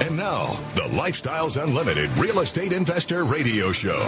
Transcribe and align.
And 0.00 0.16
now, 0.16 0.46
the 0.76 0.82
Lifestyles 0.82 1.60
Unlimited 1.60 2.08
Real 2.18 2.38
Estate 2.38 2.72
Investor 2.72 3.24
Radio 3.24 3.72
Show. 3.72 3.98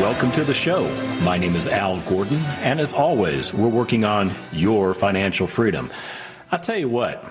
Welcome 0.00 0.30
to 0.32 0.44
the 0.44 0.54
show. 0.54 0.84
My 1.24 1.36
name 1.36 1.56
is 1.56 1.66
Al 1.66 2.00
Gordon, 2.02 2.38
and 2.62 2.78
as 2.78 2.92
always, 2.92 3.52
we're 3.52 3.68
working 3.68 4.04
on 4.04 4.30
your 4.52 4.94
financial 4.94 5.48
freedom. 5.48 5.90
I'll 6.52 6.60
tell 6.60 6.78
you 6.78 6.88
what, 6.88 7.28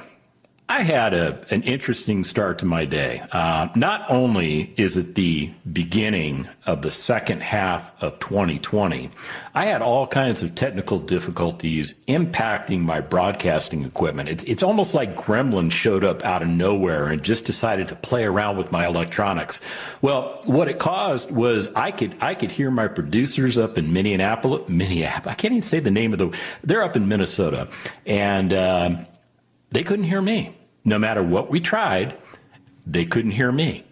I 0.68 0.82
had 0.82 1.14
a, 1.14 1.40
an 1.52 1.62
interesting 1.62 2.24
start 2.24 2.58
to 2.60 2.66
my 2.66 2.86
day. 2.86 3.22
Uh, 3.32 3.68
not 3.76 4.10
only 4.10 4.74
is 4.78 4.98
it 4.98 5.14
the 5.14 5.52
beginning 5.72 6.50
of 6.66 6.82
the 6.82 6.90
second 6.90 7.44
half 7.44 7.94
of 8.02 8.18
2020, 8.18 9.12
I 9.54 9.66
had 9.66 9.84
all 9.84 10.08
kinds 10.08 10.42
of 10.42 10.56
technical 10.56 10.98
difficulties 10.98 11.94
impacting 12.08 12.80
my 12.80 13.00
broadcasting 13.00 13.86
equipment. 13.86 14.28
It's, 14.28 14.44
it's 14.46 14.64
almost 14.64 14.96
like 14.96 15.16
Gremlin 15.16 15.72
showed 15.72 16.04
up 16.04 16.26
out 16.26 16.42
of 16.42 16.48
nowhere 16.48 17.10
and 17.10 17.22
just 17.22 17.46
decided 17.46 17.88
to 17.90 17.96
play 17.96 18.26
around 18.26 18.58
with 18.58 18.72
my 18.72 18.88
electronics. 18.88 19.62
Well, 20.02 20.42
what 20.46 20.68
it 20.68 20.80
caused 20.80 21.30
was 21.30 21.72
I 21.76 21.92
could 21.92 22.16
I 22.22 22.34
could 22.34 22.50
hear 22.50 22.72
my 22.72 22.88
producers 22.88 23.60
up 23.60 23.78
in 23.78 23.94
Minneapolis, 23.94 24.68
Minneapolis. 24.68 25.32
I 25.32 25.36
can't 25.36 25.52
even 25.52 25.62
say 25.62 25.80
the 25.80 25.92
name 25.92 26.12
of 26.12 26.18
the. 26.18 26.36
They're 26.64 26.84
up 26.84 26.96
in 26.96 27.08
Minnesota, 27.08 27.68
and. 28.08 28.52
Uh, 28.52 29.06
they 29.76 29.84
couldn't 29.84 30.06
hear 30.06 30.22
me. 30.22 30.56
No 30.86 31.00
matter 31.00 31.24
what 31.24 31.50
we 31.50 31.60
tried, 31.60 32.16
they 32.86 33.06
couldn't 33.06 33.32
hear 33.32 33.52
me. 33.52 33.84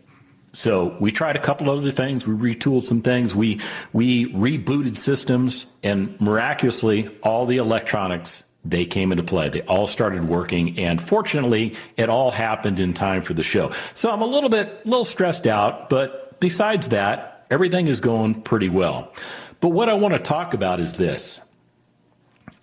So 0.53 0.95
we 0.99 1.11
tried 1.11 1.35
a 1.35 1.39
couple 1.39 1.69
other 1.69 1.91
things. 1.91 2.27
We 2.27 2.53
retooled 2.53 2.83
some 2.83 3.01
things. 3.01 3.33
We 3.35 3.59
we 3.91 4.31
rebooted 4.31 4.95
systems, 4.97 5.65
and 5.81 6.19
miraculously, 6.21 7.09
all 7.23 7.47
the 7.47 7.57
electronics 7.57 8.43
they 8.63 8.85
came 8.85 9.11
into 9.11 9.23
play. 9.23 9.49
They 9.49 9.61
all 9.63 9.87
started 9.87 10.29
working, 10.29 10.79
and 10.79 11.01
fortunately, 11.01 11.75
it 11.97 12.07
all 12.07 12.29
happened 12.29 12.79
in 12.79 12.93
time 12.93 13.23
for 13.23 13.33
the 13.33 13.43
show. 13.43 13.71
So 13.95 14.11
I'm 14.11 14.21
a 14.21 14.27
little 14.27 14.49
bit, 14.49 14.83
a 14.85 14.89
little 14.89 15.03
stressed 15.03 15.47
out, 15.47 15.89
but 15.89 16.39
besides 16.39 16.89
that, 16.89 17.47
everything 17.49 17.87
is 17.87 17.99
going 17.99 18.43
pretty 18.43 18.69
well. 18.69 19.11
But 19.59 19.69
what 19.69 19.89
I 19.89 19.95
want 19.95 20.13
to 20.13 20.19
talk 20.19 20.53
about 20.53 20.79
is 20.79 20.93
this: 20.93 21.41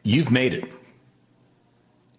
you've 0.05 0.31
made 0.31 0.55
it 0.55 0.73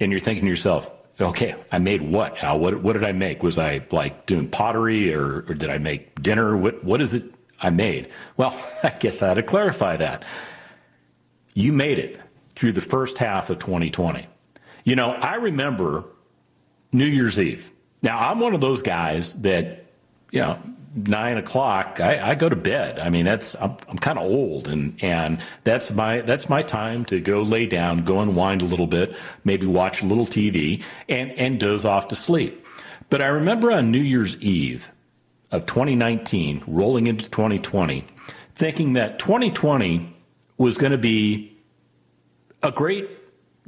and 0.01 0.11
you're 0.11 0.19
thinking 0.19 0.43
to 0.45 0.49
yourself, 0.49 0.91
okay, 1.21 1.55
I 1.71 1.79
made 1.79 2.01
what? 2.01 2.43
Al? 2.43 2.59
What, 2.59 2.81
what 2.81 2.93
did 2.93 3.03
I 3.03 3.11
make? 3.11 3.43
Was 3.43 3.59
I 3.59 3.85
like 3.91 4.25
doing 4.25 4.47
pottery 4.47 5.13
or, 5.13 5.45
or 5.47 5.53
did 5.53 5.69
I 5.69 5.77
make 5.77 6.21
dinner? 6.21 6.55
What, 6.57 6.83
what 6.83 7.01
is 7.01 7.13
it 7.13 7.23
I 7.61 7.69
made? 7.69 8.09
Well, 8.37 8.53
I 8.83 8.89
guess 8.89 9.21
I 9.21 9.29
had 9.29 9.33
to 9.35 9.43
clarify 9.43 9.97
that. 9.97 10.23
You 11.53 11.73
made 11.73 11.99
it 11.99 12.19
through 12.55 12.71
the 12.73 12.81
first 12.81 13.17
half 13.17 13.49
of 13.49 13.59
2020. 13.59 14.25
You 14.83 14.95
know, 14.95 15.11
I 15.11 15.35
remember 15.35 16.05
New 16.91 17.05
Year's 17.05 17.39
Eve. 17.39 17.71
Now, 18.01 18.17
I'm 18.17 18.39
one 18.39 18.53
of 18.53 18.61
those 18.61 18.81
guys 18.81 19.35
that, 19.41 19.85
you 20.31 20.41
know, 20.41 20.59
nine 20.95 21.37
o'clock, 21.37 21.99
I, 21.99 22.31
I, 22.31 22.35
go 22.35 22.49
to 22.49 22.55
bed. 22.55 22.99
I 22.99 23.09
mean, 23.09 23.25
that's 23.25 23.55
I'm, 23.61 23.75
I'm 23.87 23.97
kind 23.97 24.19
of 24.19 24.25
old, 24.25 24.67
and 24.67 25.01
and 25.01 25.41
that's 25.63 25.91
my 25.91 26.21
that's 26.21 26.49
my 26.49 26.61
time 26.61 27.05
to 27.05 27.19
go 27.19 27.41
lay 27.41 27.65
down, 27.65 28.03
go 28.03 28.19
unwind 28.19 28.61
a 28.61 28.65
little 28.65 28.87
bit, 28.87 29.15
maybe 29.43 29.65
watch 29.65 30.01
a 30.01 30.05
little 30.05 30.25
TV, 30.25 30.83
and 31.07 31.31
and 31.33 31.59
doze 31.59 31.85
off 31.85 32.09
to 32.09 32.15
sleep. 32.15 32.65
But 33.09 33.21
I 33.21 33.27
remember 33.27 33.71
on 33.71 33.91
New 33.91 34.01
Year's 34.01 34.41
Eve 34.41 34.91
of 35.51 35.65
2019, 35.65 36.63
rolling 36.67 37.07
into 37.07 37.29
2020, 37.29 38.05
thinking 38.55 38.93
that 38.93 39.19
2020 39.19 40.13
was 40.57 40.77
going 40.77 40.91
to 40.93 40.97
be 40.97 41.57
a 42.63 42.71
great 42.71 43.09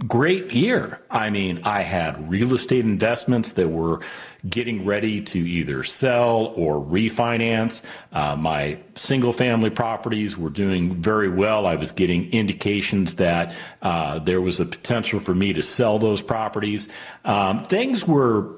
great 0.08 0.52
year. 0.52 1.00
I 1.10 1.30
mean, 1.30 1.62
I 1.64 1.82
had 1.82 2.30
real 2.30 2.54
estate 2.54 2.84
investments 2.84 3.54
that 3.54 3.70
were 3.70 4.02
getting 4.50 4.86
ready 4.86 5.22
to 5.22 5.40
either 5.40 5.84
sell 5.84 6.54
or 6.56 6.84
refinance. 6.84 7.84
Uh, 8.12 8.36
my 8.36 8.78
single 8.96 9.32
family 9.32 9.70
properties 9.70 10.38
were 10.38 10.50
doing 10.50 11.02
very 11.02 11.30
well. 11.30 11.66
I 11.66 11.76
was 11.76 11.92
getting 11.92 12.32
indications 12.32 13.16
that 13.16 13.56
uh, 13.82 14.20
there 14.20 14.42
was 14.42 14.60
a 14.60 14.66
potential 14.66 15.20
for 15.20 15.34
me 15.34 15.54
to 15.54 15.62
sell 15.62 15.98
those 15.98 16.22
properties. 16.22 16.90
Um, 17.24 17.64
things 17.64 18.06
were 18.06 18.50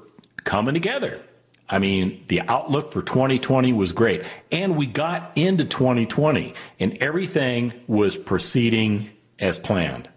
coming 0.43 0.73
together. 0.73 1.21
I 1.67 1.79
mean, 1.79 2.23
the 2.27 2.41
outlook 2.41 2.91
for 2.91 3.01
2020 3.01 3.73
was 3.73 3.91
great. 3.91 4.23
And 4.51 4.77
we 4.77 4.85
got 4.85 5.35
into 5.35 5.65
2020 5.65 6.53
and 6.79 6.97
everything 6.97 7.73
was 7.87 8.17
proceeding 8.17 9.09
as 9.39 9.57
planned. 9.57 10.09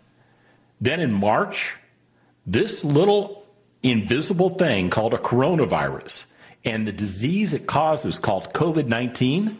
Then 0.80 1.00
in 1.00 1.12
March, 1.12 1.76
this 2.46 2.84
little 2.84 3.46
invisible 3.82 4.50
thing 4.50 4.90
called 4.90 5.14
a 5.14 5.18
coronavirus 5.18 6.26
and 6.64 6.86
the 6.86 6.92
disease 6.92 7.54
it 7.54 7.66
causes 7.66 8.18
called 8.18 8.52
COVID 8.52 8.88
19, 8.88 9.58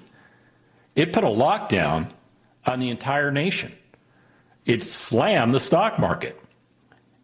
it 0.95 1.13
put 1.13 1.25
a 1.25 1.29
lockdown 1.29 2.11
on 2.67 2.81
the 2.81 2.91
entire 2.91 3.31
nation. 3.31 3.73
It 4.67 4.83
slammed 4.83 5.55
the 5.55 5.61
stock 5.61 5.99
market. 5.99 6.39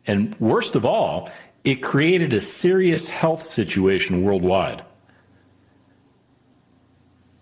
And 0.06 0.34
worst 0.40 0.76
of 0.76 0.86
all, 0.86 1.30
it 1.64 1.82
created 1.82 2.32
a 2.32 2.40
serious 2.40 3.08
health 3.08 3.42
situation 3.42 4.22
worldwide. 4.22 4.84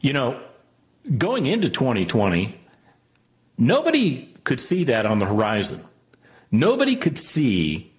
You 0.00 0.12
know, 0.12 0.40
going 1.18 1.46
into 1.46 1.68
2020, 1.68 2.56
nobody 3.58 4.34
could 4.42 4.60
see 4.60 4.84
that 4.84 5.06
on 5.06 5.20
the 5.20 5.26
horizon. 5.26 5.84
Nobody 6.50 6.96
could 6.96 7.18
see 7.18 7.91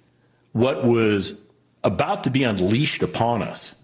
what 0.53 0.85
was 0.85 1.41
about 1.83 2.23
to 2.23 2.29
be 2.29 2.43
unleashed 2.43 3.03
upon 3.03 3.41
us. 3.41 3.75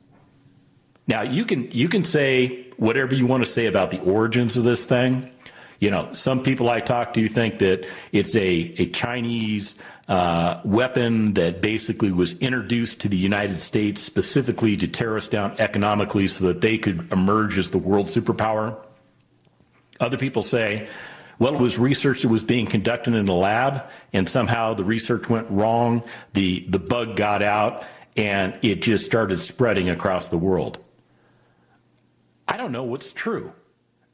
Now, 1.07 1.23
you 1.23 1.43
can 1.43 1.69
you 1.71 1.89
can 1.89 2.03
say 2.03 2.67
whatever 2.77 3.13
you 3.13 3.25
want 3.25 3.43
to 3.43 3.49
say 3.49 3.65
about 3.65 3.91
the 3.91 3.99
origins 3.99 4.55
of 4.55 4.63
this 4.63 4.85
thing. 4.85 5.31
You 5.79 5.91
know, 5.91 6.13
some 6.13 6.43
people 6.43 6.69
I 6.69 6.81
talk 6.81 7.13
to 7.13 7.27
think 7.29 7.59
that 7.59 7.87
it's 8.11 8.35
a, 8.35 8.75
a 8.77 8.85
Chinese 8.87 9.77
uh, 10.09 10.59
weapon 10.65 11.33
that 11.35 11.61
basically 11.61 12.11
was 12.11 12.37
introduced 12.39 12.99
to 13.01 13.09
the 13.09 13.17
United 13.17 13.55
States 13.55 14.01
specifically 14.01 14.75
to 14.75 14.87
tear 14.87 15.15
us 15.15 15.29
down 15.29 15.55
economically 15.57 16.27
so 16.27 16.47
that 16.47 16.61
they 16.61 16.77
could 16.77 17.11
emerge 17.11 17.57
as 17.57 17.71
the 17.71 17.77
world 17.77 18.07
superpower. 18.07 18.77
Other 20.01 20.17
people 20.17 20.43
say 20.43 20.89
well, 21.39 21.55
it 21.55 21.61
was 21.61 21.79
research 21.79 22.21
that 22.21 22.27
was 22.27 22.43
being 22.43 22.65
conducted 22.65 23.15
in 23.15 23.27
a 23.27 23.33
lab, 23.33 23.89
and 24.11 24.27
somehow 24.27 24.73
the 24.73 24.83
research 24.83 25.29
went 25.29 25.49
wrong. 25.49 26.03
The, 26.33 26.65
the 26.67 26.79
bug 26.79 27.15
got 27.15 27.41
out, 27.41 27.85
and 28.17 28.53
it 28.61 28.81
just 28.81 29.05
started 29.05 29.39
spreading 29.39 29.89
across 29.89 30.27
the 30.27 30.37
world. 30.37 30.83
I 32.45 32.57
don't 32.57 32.73
know 32.73 32.83
what's 32.83 33.13
true. 33.13 33.53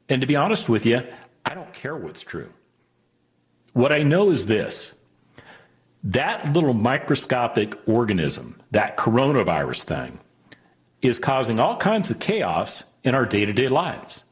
And 0.08 0.20
to 0.20 0.26
be 0.26 0.36
honest 0.36 0.68
with 0.68 0.86
you, 0.86 1.02
I 1.44 1.54
don't 1.54 1.72
care 1.72 1.96
what's 1.96 2.22
true. 2.22 2.50
What 3.72 3.92
I 3.92 4.04
know 4.04 4.30
is 4.30 4.46
this 4.46 4.94
that 6.04 6.52
little 6.52 6.74
microscopic 6.74 7.76
organism, 7.88 8.60
that 8.70 8.96
coronavirus 8.96 9.82
thing, 9.82 10.20
is 11.02 11.18
causing 11.18 11.58
all 11.58 11.76
kinds 11.76 12.12
of 12.12 12.20
chaos 12.20 12.84
in 13.02 13.16
our 13.16 13.26
day 13.26 13.44
to 13.44 13.52
day 13.52 13.66
lives. 13.66 14.24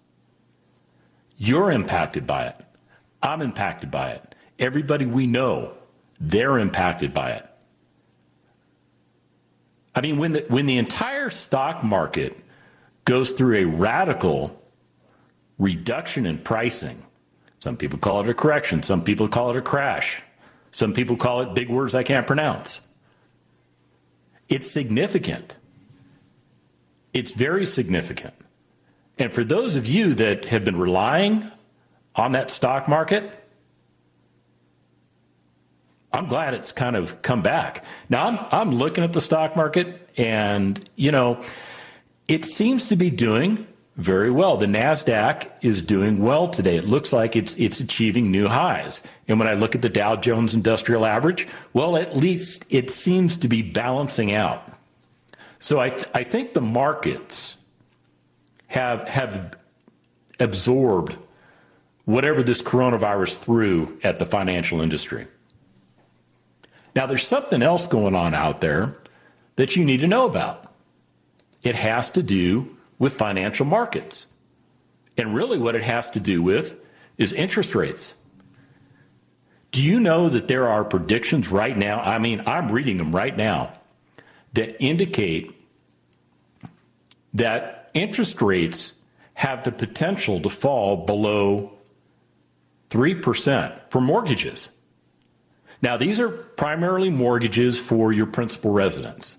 You're 1.37 1.73
impacted 1.73 2.27
by 2.27 2.47
it. 2.47 2.65
I'm 3.25 3.41
impacted 3.41 3.91
by 3.91 4.11
it. 4.11 4.35
Everybody 4.59 5.07
we 5.07 5.27
know, 5.27 5.73
they're 6.21 6.59
impacted 6.59 7.13
by 7.15 7.31
it. 7.31 7.49
I 9.95 10.01
mean, 10.03 10.19
when 10.19 10.33
the, 10.33 10.45
when 10.49 10.67
the 10.67 10.77
entire 10.77 11.31
stock 11.31 11.83
market 11.83 12.39
goes 13.05 13.31
through 13.31 13.57
a 13.57 13.65
radical 13.65 14.63
reduction 15.59 16.27
in 16.27 16.39
pricing, 16.39 17.07
some 17.61 17.77
people 17.77 17.99
call 17.99 18.21
it 18.21 18.29
a 18.29 18.35
correction, 18.35 18.83
some 18.83 19.03
people 19.03 19.27
call 19.27 19.51
it 19.51 19.57
a 19.57 19.63
crash, 19.63 20.23
some 20.71 20.93
people 20.93 21.17
call 21.17 21.41
it 21.41 21.55
big 21.55 21.71
words 21.71 21.95
I 21.95 22.03
can't 22.03 22.27
pronounce. 22.27 22.87
It's 24.49 24.71
significant. 24.71 25.59
It's 27.15 27.33
very 27.33 27.65
significant. 27.65 28.35
And 29.19 29.33
for 29.33 29.45
those 29.45 29.77
of 29.77 29.87
you 29.87 30.15
that 30.15 30.47
have 30.47 30.65
been 30.65 30.77
relying 30.77 31.51
on 32.17 32.33
that 32.33 32.51
stock 32.51 32.89
market, 32.89 33.45
I'm 36.13 36.27
glad 36.27 36.55
it's 36.55 36.71
kind 36.71 36.95
of 36.95 37.23
come 37.23 37.43
back. 37.43 37.85
Now 38.09 38.27
I'm 38.27 38.39
I'm 38.53 38.71
looking 38.71 39.03
at 39.03 39.13
the 39.13 39.21
stock 39.21 39.57
market 39.57 40.09
and 40.17 40.89
you 40.95 41.11
know 41.11 41.43
it 42.29 42.45
seems 42.45 42.89
to 42.89 42.97
be 42.97 43.11
doing 43.11 43.67
very 43.97 44.31
well. 44.31 44.57
The 44.57 44.67
Nasdaq 44.67 45.51
is 45.61 45.83
doing 45.83 46.19
well 46.21 46.49
today. 46.49 46.77
It 46.77 46.85
looks 46.85 47.13
like 47.13 47.35
it's 47.35 47.57
it's 47.57 47.81
achieving 47.81 48.31
new 48.31 48.47
highs. 48.47 49.03
And 49.27 49.41
when 49.41 49.49
I 49.49 49.55
look 49.55 49.75
at 49.75 49.83
the 49.83 49.89
Dow 49.89 50.15
Jones 50.15 50.55
Industrial 50.55 51.05
Average, 51.05 51.49
well 51.73 51.97
at 51.97 52.17
least 52.17 52.65
it 52.71 52.91
seems 52.91 53.37
to 53.39 53.49
be 53.49 53.63
balancing 53.63 54.33
out. 54.33 54.69
So 55.59 55.81
I 55.81 55.91
th- 55.91 56.07
I 56.15 56.23
think 56.23 56.53
the 56.53 56.61
markets 56.61 57.57
have 58.69 59.09
have 59.09 59.57
absorbed 60.39 61.17
whatever 62.05 62.43
this 62.43 62.63
coronavirus 62.63 63.39
threw 63.39 63.99
at 64.03 64.19
the 64.19 64.27
financial 64.27 64.81
industry. 64.81 65.27
Now, 66.95 67.07
there's 67.07 67.27
something 67.27 67.63
else 67.63 67.87
going 67.87 68.15
on 68.15 68.35
out 68.35 68.61
there 68.61 68.97
that 69.57 69.75
you 69.77 69.85
need 69.85 70.01
to 70.01 70.07
know 70.07 70.27
about. 70.27 70.73
It 71.63 71.75
has 71.75 72.11
to 72.11 72.23
do 72.23 72.77
with 72.99 73.15
financial 73.15 73.67
markets. 73.67 74.27
And 75.17 75.35
really, 75.35 75.59
what 75.59 75.75
it 75.75 75.83
has 75.83 76.11
to 76.11 76.21
do 76.21 76.43
with 76.43 76.77
is 77.19 77.33
interest 77.33 77.75
rates. 77.75 78.15
Do 79.71 79.83
you 79.83 79.99
know 79.99 80.29
that 80.29 80.47
there 80.47 80.69
are 80.69 80.85
predictions 80.85 81.49
right 81.49 81.77
now? 81.77 82.01
I 82.01 82.19
mean, 82.19 82.43
I'm 82.47 82.71
reading 82.71 82.97
them 82.97 83.15
right 83.15 83.37
now 83.37 83.73
that 84.53 84.81
indicate 84.81 85.53
that 87.35 87.91
interest 87.93 88.41
rates 88.41 88.93
have 89.35 89.65
the 89.65 89.73
potential 89.73 90.41
to 90.41 90.49
fall 90.49 91.05
below 91.05 91.74
3% 92.95 93.91
for 93.91 94.01
mortgages. 94.01 94.71
Now, 95.83 95.97
these 95.97 96.21
are 96.21 96.29
primarily 96.29 97.11
mortgages 97.11 97.79
for 97.79 98.13
your 98.13 98.27
principal 98.27 98.71
residence 98.71 99.37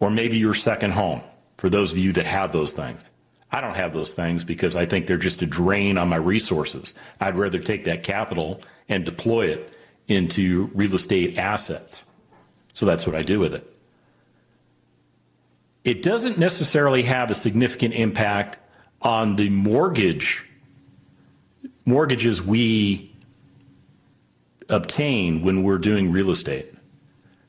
or 0.00 0.10
maybe 0.10 0.38
your 0.38 0.54
second 0.54 0.92
home 0.92 1.20
for 1.58 1.68
those 1.68 1.92
of 1.92 1.98
you 1.98 2.10
that 2.12 2.24
have 2.24 2.50
those 2.50 2.72
things. 2.72 3.10
I 3.50 3.60
don't 3.60 3.76
have 3.76 3.92
those 3.92 4.14
things 4.14 4.44
because 4.44 4.76
I 4.76 4.86
think 4.86 5.06
they're 5.06 5.18
just 5.18 5.42
a 5.42 5.46
drain 5.46 5.98
on 5.98 6.08
my 6.08 6.16
resources. 6.16 6.94
I'd 7.20 7.36
rather 7.36 7.58
take 7.58 7.84
that 7.84 8.02
capital 8.02 8.62
and 8.88 9.04
deploy 9.04 9.48
it 9.48 9.74
into 10.08 10.70
real 10.74 10.94
estate 10.94 11.36
assets. 11.36 12.06
So 12.72 12.86
that's 12.86 13.06
what 13.06 13.14
I 13.14 13.22
do 13.22 13.38
with 13.38 13.52
it. 13.52 13.68
It 15.84 16.02
doesn't 16.02 16.38
necessarily 16.38 17.02
have 17.02 17.30
a 17.30 17.34
significant 17.34 17.92
impact 17.92 18.58
on 19.02 19.36
the 19.36 19.50
mortgage 19.50 20.46
mortgages 21.84 22.42
we 22.42 23.12
obtain 24.68 25.42
when 25.42 25.62
we're 25.62 25.78
doing 25.78 26.12
real 26.12 26.30
estate 26.30 26.72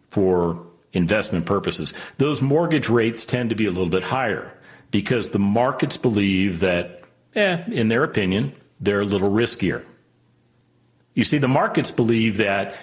for 0.09 0.65
investment 0.93 1.45
purposes. 1.45 1.93
Those 2.17 2.41
mortgage 2.41 2.89
rates 2.89 3.23
tend 3.23 3.49
to 3.49 3.55
be 3.55 3.65
a 3.65 3.71
little 3.71 3.89
bit 3.89 4.03
higher 4.03 4.53
because 4.91 5.29
the 5.29 5.39
markets 5.39 5.97
believe 5.97 6.59
that, 6.59 7.01
eh, 7.35 7.63
in 7.67 7.87
their 7.87 8.03
opinion, 8.03 8.53
they're 8.79 9.01
a 9.01 9.05
little 9.05 9.31
riskier. 9.31 9.83
You 11.15 11.23
see, 11.23 11.37
the 11.37 11.47
markets 11.47 11.91
believe 11.91 12.37
that 12.37 12.75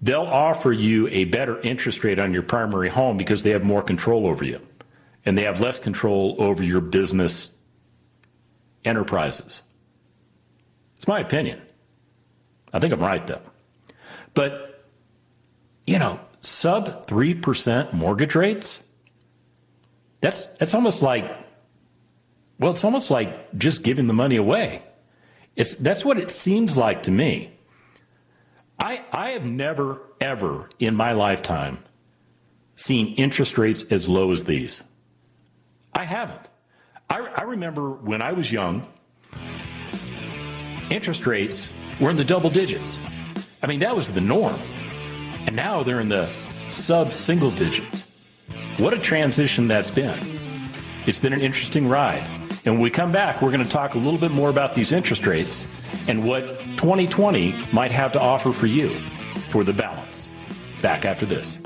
they'll 0.00 0.22
offer 0.22 0.72
you 0.72 1.08
a 1.08 1.24
better 1.24 1.60
interest 1.60 2.04
rate 2.04 2.18
on 2.18 2.32
your 2.32 2.42
primary 2.42 2.88
home 2.90 3.16
because 3.16 3.42
they 3.42 3.50
have 3.50 3.64
more 3.64 3.82
control 3.82 4.26
over 4.26 4.44
you 4.44 4.60
and 5.24 5.38
they 5.38 5.44
have 5.44 5.60
less 5.60 5.78
control 5.78 6.36
over 6.38 6.62
your 6.62 6.80
business 6.80 7.48
enterprises. 8.84 9.62
It's 11.04 11.08
my 11.08 11.20
opinion. 11.20 11.60
I 12.72 12.80
think 12.80 12.94
I'm 12.94 13.00
right, 13.00 13.26
though. 13.26 13.42
But, 14.32 14.86
you 15.84 15.98
know, 15.98 16.18
sub 16.40 17.06
3% 17.06 17.92
mortgage 17.92 18.34
rates, 18.34 18.82
that's, 20.22 20.46
that's 20.56 20.72
almost 20.72 21.02
like, 21.02 21.30
well, 22.58 22.70
it's 22.70 22.84
almost 22.84 23.10
like 23.10 23.52
just 23.58 23.82
giving 23.82 24.06
the 24.06 24.14
money 24.14 24.36
away. 24.36 24.82
It's, 25.56 25.74
that's 25.74 26.06
what 26.06 26.16
it 26.16 26.30
seems 26.30 26.74
like 26.74 27.02
to 27.02 27.10
me. 27.10 27.52
I, 28.78 29.04
I 29.12 29.32
have 29.32 29.44
never, 29.44 30.00
ever 30.22 30.70
in 30.78 30.94
my 30.94 31.12
lifetime 31.12 31.84
seen 32.76 33.14
interest 33.16 33.58
rates 33.58 33.84
as 33.90 34.08
low 34.08 34.30
as 34.30 34.44
these. 34.44 34.82
I 35.92 36.04
haven't. 36.04 36.48
I, 37.10 37.18
I 37.36 37.42
remember 37.42 37.92
when 37.92 38.22
I 38.22 38.32
was 38.32 38.50
young, 38.50 38.86
interest 40.94 41.26
rates 41.26 41.72
were 42.00 42.10
in 42.10 42.16
the 42.16 42.24
double 42.24 42.50
digits. 42.50 43.02
I 43.62 43.66
mean, 43.66 43.80
that 43.80 43.94
was 43.94 44.12
the 44.12 44.20
norm. 44.20 44.58
And 45.46 45.56
now 45.56 45.82
they're 45.82 46.00
in 46.00 46.08
the 46.08 46.26
sub 46.68 47.12
single 47.12 47.50
digits. 47.50 48.02
What 48.78 48.94
a 48.94 48.98
transition 48.98 49.68
that's 49.68 49.90
been. 49.90 50.18
It's 51.06 51.18
been 51.18 51.32
an 51.32 51.40
interesting 51.40 51.88
ride. 51.88 52.24
And 52.64 52.74
when 52.74 52.80
we 52.80 52.90
come 52.90 53.12
back, 53.12 53.42
we're 53.42 53.50
going 53.50 53.64
to 53.64 53.70
talk 53.70 53.94
a 53.94 53.98
little 53.98 54.18
bit 54.18 54.30
more 54.30 54.48
about 54.48 54.74
these 54.74 54.92
interest 54.92 55.26
rates 55.26 55.66
and 56.08 56.24
what 56.24 56.44
2020 56.76 57.54
might 57.72 57.90
have 57.90 58.12
to 58.12 58.20
offer 58.20 58.52
for 58.52 58.66
you 58.66 58.88
for 59.48 59.64
the 59.64 59.72
balance. 59.72 60.28
Back 60.80 61.04
after 61.04 61.26
this. 61.26 61.58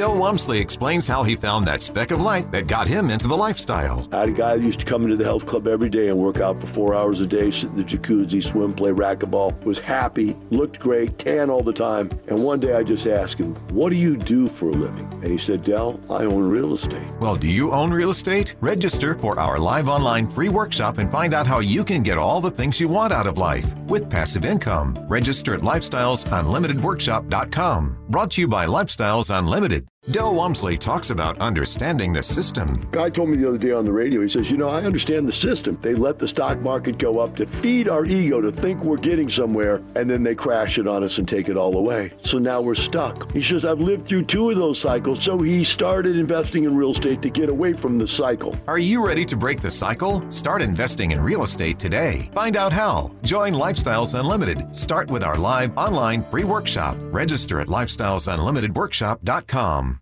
Del 0.00 0.16
Walmsley 0.16 0.58
explains 0.58 1.06
how 1.06 1.22
he 1.22 1.36
found 1.36 1.66
that 1.66 1.82
speck 1.82 2.10
of 2.10 2.22
light 2.22 2.50
that 2.52 2.66
got 2.66 2.88
him 2.88 3.10
into 3.10 3.28
the 3.28 3.36
lifestyle. 3.36 4.08
I 4.12 4.20
had 4.20 4.30
a 4.30 4.32
guy 4.32 4.56
that 4.56 4.62
used 4.62 4.80
to 4.80 4.86
come 4.86 5.02
into 5.02 5.14
the 5.14 5.24
health 5.24 5.44
club 5.44 5.66
every 5.66 5.90
day 5.90 6.08
and 6.08 6.16
work 6.16 6.40
out 6.40 6.58
for 6.58 6.68
four 6.68 6.94
hours 6.94 7.20
a 7.20 7.26
day, 7.26 7.50
sit 7.50 7.68
in 7.68 7.76
the 7.76 7.84
jacuzzi, 7.84 8.42
swim, 8.42 8.72
play 8.72 8.92
racquetball, 8.92 9.62
was 9.62 9.78
happy, 9.78 10.38
looked 10.48 10.80
great, 10.80 11.18
tan 11.18 11.50
all 11.50 11.62
the 11.62 11.74
time. 11.74 12.08
And 12.28 12.42
one 12.42 12.60
day 12.60 12.72
I 12.72 12.82
just 12.82 13.06
asked 13.06 13.38
him, 13.38 13.54
What 13.74 13.90
do 13.90 13.96
you 13.96 14.16
do 14.16 14.48
for 14.48 14.70
a 14.70 14.72
living? 14.72 15.06
And 15.22 15.26
he 15.26 15.36
said, 15.36 15.64
Del, 15.64 16.00
I 16.08 16.24
own 16.24 16.48
real 16.48 16.72
estate. 16.72 17.12
Well, 17.20 17.36
do 17.36 17.46
you 17.46 17.70
own 17.70 17.90
real 17.90 18.08
estate? 18.08 18.54
Register 18.62 19.12
for 19.12 19.38
our 19.38 19.58
live 19.58 19.90
online 19.90 20.26
free 20.26 20.48
workshop 20.48 20.96
and 20.96 21.10
find 21.10 21.34
out 21.34 21.46
how 21.46 21.60
you 21.60 21.84
can 21.84 22.02
get 22.02 22.16
all 22.16 22.40
the 22.40 22.50
things 22.50 22.80
you 22.80 22.88
want 22.88 23.12
out 23.12 23.26
of 23.26 23.36
life 23.36 23.76
with 23.80 24.08
passive 24.08 24.46
income. 24.46 24.96
Register 25.10 25.54
at 25.54 25.60
lifestylesunlimitedworkshop.com. 25.60 27.98
Brought 28.08 28.30
to 28.30 28.40
you 28.40 28.48
by 28.48 28.64
Lifestyles 28.64 29.38
Unlimited. 29.38 29.89
Del 30.10 30.34
Walmsley 30.34 30.76
talks 30.78 31.10
about 31.10 31.38
understanding 31.38 32.12
the 32.12 32.22
system. 32.22 32.88
Guy 32.90 33.10
told 33.10 33.28
me 33.28 33.36
the 33.36 33.46
other 33.46 33.58
day 33.58 33.70
on 33.70 33.84
the 33.84 33.92
radio, 33.92 34.22
he 34.22 34.28
says, 34.30 34.50
You 34.50 34.56
know, 34.56 34.68
I 34.68 34.82
understand 34.82 35.28
the 35.28 35.32
system. 35.32 35.78
They 35.82 35.94
let 35.94 36.18
the 36.18 36.26
stock 36.26 36.58
market 36.60 36.98
go 36.98 37.20
up 37.20 37.36
to 37.36 37.46
feed 37.46 37.88
our 37.88 38.04
ego 38.06 38.40
to 38.40 38.50
think 38.50 38.82
we're 38.82 38.96
getting 38.96 39.30
somewhere, 39.30 39.76
and 39.94 40.10
then 40.10 40.24
they 40.24 40.34
crash 40.34 40.78
it 40.78 40.88
on 40.88 41.04
us 41.04 41.18
and 41.18 41.28
take 41.28 41.48
it 41.50 41.56
all 41.56 41.76
away. 41.76 42.12
So 42.24 42.38
now 42.38 42.60
we're 42.62 42.74
stuck. 42.74 43.30
He 43.32 43.42
says, 43.42 43.64
I've 43.64 43.80
lived 43.80 44.06
through 44.06 44.24
two 44.24 44.50
of 44.50 44.56
those 44.56 44.80
cycles, 44.80 45.22
so 45.22 45.38
he 45.38 45.62
started 45.64 46.18
investing 46.18 46.64
in 46.64 46.74
real 46.74 46.90
estate 46.92 47.20
to 47.22 47.30
get 47.30 47.48
away 47.50 47.74
from 47.74 47.98
the 47.98 48.08
cycle. 48.08 48.58
Are 48.66 48.78
you 48.78 49.06
ready 49.06 49.24
to 49.26 49.36
break 49.36 49.60
the 49.60 49.70
cycle? 49.70 50.28
Start 50.30 50.62
investing 50.62 51.10
in 51.12 51.20
real 51.20 51.42
estate 51.44 51.78
today. 51.78 52.30
Find 52.34 52.56
out 52.56 52.72
how. 52.72 53.12
Join 53.22 53.52
Lifestyles 53.52 54.18
Unlimited. 54.18 54.74
Start 54.74 55.10
with 55.10 55.22
our 55.22 55.36
live 55.36 55.76
online 55.76 56.22
free 56.22 56.44
workshop. 56.44 56.96
Register 57.12 57.60
at 57.60 57.68
lifestylesunlimitedworkshop.com. 57.68 59.99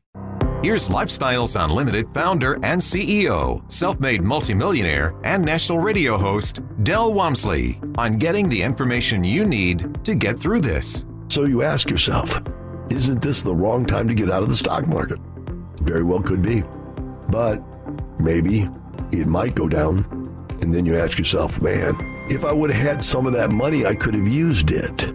Here's 0.61 0.89
Lifestyles 0.89 1.55
Unlimited 1.55 2.13
founder 2.13 2.55
and 2.65 2.81
CEO, 2.81 3.63
self 3.71 4.01
made 4.01 4.25
multimillionaire, 4.25 5.15
and 5.23 5.45
national 5.45 5.79
radio 5.79 6.19
host, 6.19 6.59
Del 6.83 7.13
Walmsley, 7.13 7.81
on 7.97 8.15
getting 8.15 8.49
the 8.49 8.61
information 8.61 9.23
you 9.23 9.45
need 9.45 10.05
to 10.05 10.17
get 10.17 10.37
through 10.37 10.61
this. 10.63 11.05
So 11.29 11.45
you 11.45 11.63
ask 11.63 11.89
yourself, 11.89 12.43
isn't 12.91 13.23
this 13.23 13.41
the 13.41 13.55
wrong 13.55 13.87
time 13.87 14.09
to 14.09 14.17
get 14.17 14.33
out 14.33 14.43
of 14.43 14.49
the 14.49 14.57
stock 14.57 14.89
market? 14.89 15.21
Very 15.83 16.03
well 16.03 16.21
could 16.21 16.43
be. 16.43 16.65
But 17.29 17.63
maybe 18.19 18.69
it 19.13 19.29
might 19.29 19.55
go 19.55 19.69
down. 19.69 19.99
And 20.61 20.75
then 20.75 20.85
you 20.85 20.99
ask 20.99 21.19
yourself, 21.19 21.63
man, 21.63 21.95
if 22.31 22.45
I 22.45 22.53
would 22.53 22.73
have 22.73 22.85
had 22.85 23.05
some 23.05 23.29
of 23.29 23.33
that 23.35 23.51
money, 23.51 23.87
I 23.87 23.95
could 23.95 24.15
have 24.15 24.27
used 24.27 24.73
it. 24.73 25.13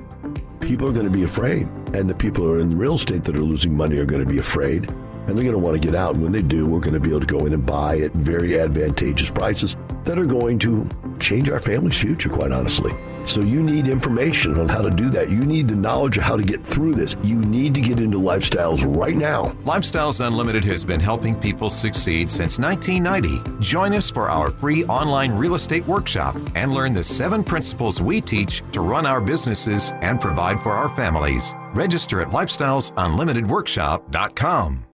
People 0.62 0.88
are 0.88 0.94
going 0.94 1.06
to 1.06 1.12
be 1.12 1.24
afraid. 1.24 1.68
And 1.94 2.10
the 2.10 2.16
people 2.16 2.46
who 2.46 2.54
are 2.54 2.60
in 2.60 2.78
real 2.78 2.96
estate 2.96 3.26
that 3.26 3.36
are 3.36 3.42
losing 3.42 3.76
money 3.76 3.98
are 3.98 4.06
going 4.06 4.24
to 4.24 4.30
be 4.30 4.40
afraid. 4.40 4.90
And 5.28 5.38
they're 5.38 5.44
going 5.44 5.52
to 5.52 5.60
want 5.60 5.82
to 5.82 5.86
get 5.86 5.96
out. 5.96 6.16
And 6.16 6.24
when 6.24 6.32
they 6.32 6.42
do, 6.42 6.68
we're 6.68 6.80
going 6.80 6.94
to 6.94 7.00
be 7.00 7.10
able 7.10 7.22
to 7.22 7.26
go 7.26 7.46
in 7.46 7.54
and 7.54 7.66
buy 7.66 7.98
at 8.00 8.12
very 8.12 8.60
advantageous 8.60 9.32
prices 9.32 9.76
that 10.04 10.20
are 10.20 10.26
going 10.26 10.60
to 10.60 10.90
change 11.20 11.50
our 11.50 11.60
family's 11.60 12.02
future, 12.02 12.30
quite 12.30 12.52
honestly. 12.52 12.92
So 13.26 13.42
you 13.42 13.64
need 13.64 13.88
information 13.88 14.60
on 14.60 14.68
how 14.68 14.82
to 14.82 14.90
do 14.90 15.10
that. 15.12 15.30
You 15.30 15.46
need 15.46 15.70
the 15.70 15.76
knowledge 15.76 16.18
of 16.18 16.24
how 16.24 16.36
to 16.36 16.44
get 16.44 16.66
through 16.66 16.96
this. 16.96 17.16
You 17.24 17.38
need 17.38 17.74
to 17.76 17.82
get 17.82 18.00
into 18.00 18.18
lifestyles 18.18 18.84
right 18.98 19.16
now. 19.16 19.52
Lifestyles 19.64 20.26
Unlimited 20.26 20.66
has 20.66 20.84
been 20.84 21.00
helping 21.00 21.36
people 21.36 21.70
succeed 21.70 22.30
since 22.30 22.60
1990. 22.60 23.62
Join 23.64 23.94
us 23.94 24.10
for 24.10 24.30
our 24.30 24.50
free 24.50 24.84
online 24.86 25.32
real 25.32 25.56
estate 25.56 25.88
workshop 25.88 26.36
and 26.56 26.74
learn 26.74 26.94
the 26.94 27.04
seven 27.04 27.46
principles 27.46 28.02
we 28.02 28.20
teach 28.20 28.62
to 28.74 28.82
run 28.82 29.06
our 29.06 29.22
businesses 29.22 29.94
and 30.02 30.20
provide 30.20 30.60
for 30.60 30.72
our 30.72 30.94
families. 30.96 31.56
Register 31.74 32.20
at 32.22 32.28
lifestylesunlimitedworkshop.com. 32.30 34.93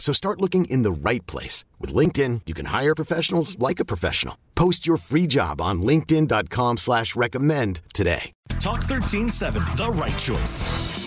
So 0.00 0.12
start 0.12 0.40
looking 0.40 0.64
in 0.64 0.82
the 0.82 0.90
right 0.90 1.24
place. 1.26 1.64
With 1.78 1.94
LinkedIn, 1.94 2.40
you 2.46 2.54
can 2.54 2.66
hire 2.66 2.96
professionals 2.96 3.56
like 3.60 3.78
a 3.78 3.84
professional. 3.84 4.36
Post 4.56 4.88
your 4.88 4.96
free 4.96 5.28
job 5.28 5.60
on 5.60 5.82
linkedin.com 5.82 6.78
slash 6.78 7.14
recommend 7.14 7.82
today. 7.94 8.32
Talk 8.58 8.80
1370, 8.80 9.76
the 9.76 9.90
right 9.92 10.18
choice. 10.18 11.00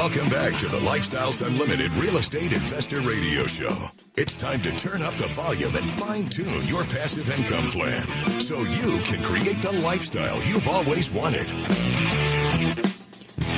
Welcome 0.00 0.30
back 0.30 0.56
to 0.60 0.66
the 0.66 0.78
Lifestyles 0.78 1.46
Unlimited 1.46 1.92
Real 1.92 2.16
Estate 2.16 2.54
Investor 2.54 3.02
Radio 3.02 3.44
Show. 3.44 3.76
It's 4.16 4.34
time 4.34 4.62
to 4.62 4.74
turn 4.78 5.02
up 5.02 5.12
the 5.16 5.26
volume 5.26 5.76
and 5.76 5.90
fine 5.90 6.26
tune 6.26 6.64
your 6.64 6.84
passive 6.84 7.28
income 7.28 7.70
plan 7.70 8.40
so 8.40 8.60
you 8.60 8.96
can 9.04 9.22
create 9.22 9.58
the 9.58 9.72
lifestyle 9.72 10.42
you've 10.44 10.66
always 10.68 11.10
wanted. 11.10 11.46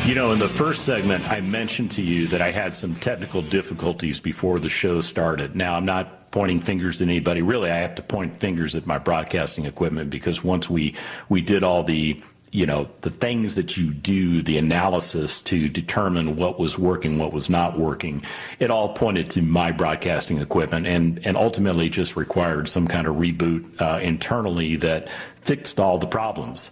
You 0.04 0.16
know, 0.16 0.32
in 0.32 0.40
the 0.40 0.48
first 0.48 0.84
segment, 0.84 1.30
I 1.30 1.40
mentioned 1.42 1.92
to 1.92 2.02
you 2.02 2.26
that 2.26 2.42
I 2.42 2.50
had 2.50 2.74
some 2.74 2.96
technical 2.96 3.42
difficulties 3.42 4.20
before 4.20 4.58
the 4.58 4.68
show 4.68 5.00
started. 5.00 5.54
Now, 5.54 5.76
I'm 5.76 5.84
not 5.84 6.32
pointing 6.32 6.58
fingers 6.58 7.00
at 7.00 7.06
anybody. 7.06 7.42
Really, 7.42 7.70
I 7.70 7.76
have 7.76 7.94
to 7.94 8.02
point 8.02 8.36
fingers 8.36 8.74
at 8.74 8.84
my 8.84 8.98
broadcasting 8.98 9.66
equipment 9.66 10.10
because 10.10 10.42
once 10.42 10.68
we 10.68 10.96
we 11.28 11.40
did 11.40 11.62
all 11.62 11.84
the 11.84 12.20
you 12.52 12.66
know 12.66 12.88
the 13.00 13.10
things 13.10 13.54
that 13.56 13.76
you 13.76 13.92
do 13.92 14.42
the 14.42 14.58
analysis 14.58 15.40
to 15.42 15.68
determine 15.68 16.36
what 16.36 16.58
was 16.58 16.78
working 16.78 17.18
what 17.18 17.32
was 17.32 17.48
not 17.48 17.78
working 17.78 18.22
it 18.58 18.70
all 18.70 18.90
pointed 18.90 19.28
to 19.30 19.42
my 19.42 19.72
broadcasting 19.72 20.38
equipment 20.38 20.86
and 20.86 21.18
and 21.26 21.36
ultimately 21.36 21.88
just 21.88 22.14
required 22.14 22.68
some 22.68 22.86
kind 22.86 23.06
of 23.06 23.16
reboot 23.16 23.80
uh, 23.80 23.98
internally 24.00 24.76
that 24.76 25.08
fixed 25.40 25.80
all 25.80 25.98
the 25.98 26.06
problems. 26.06 26.70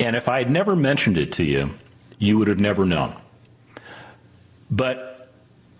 And 0.00 0.16
if 0.16 0.28
i 0.28 0.38
had 0.38 0.50
never 0.50 0.74
mentioned 0.74 1.18
it 1.18 1.32
to 1.32 1.44
you 1.44 1.70
you 2.20 2.38
would 2.38 2.48
have 2.48 2.60
never 2.60 2.84
known. 2.84 3.16
But 4.70 5.32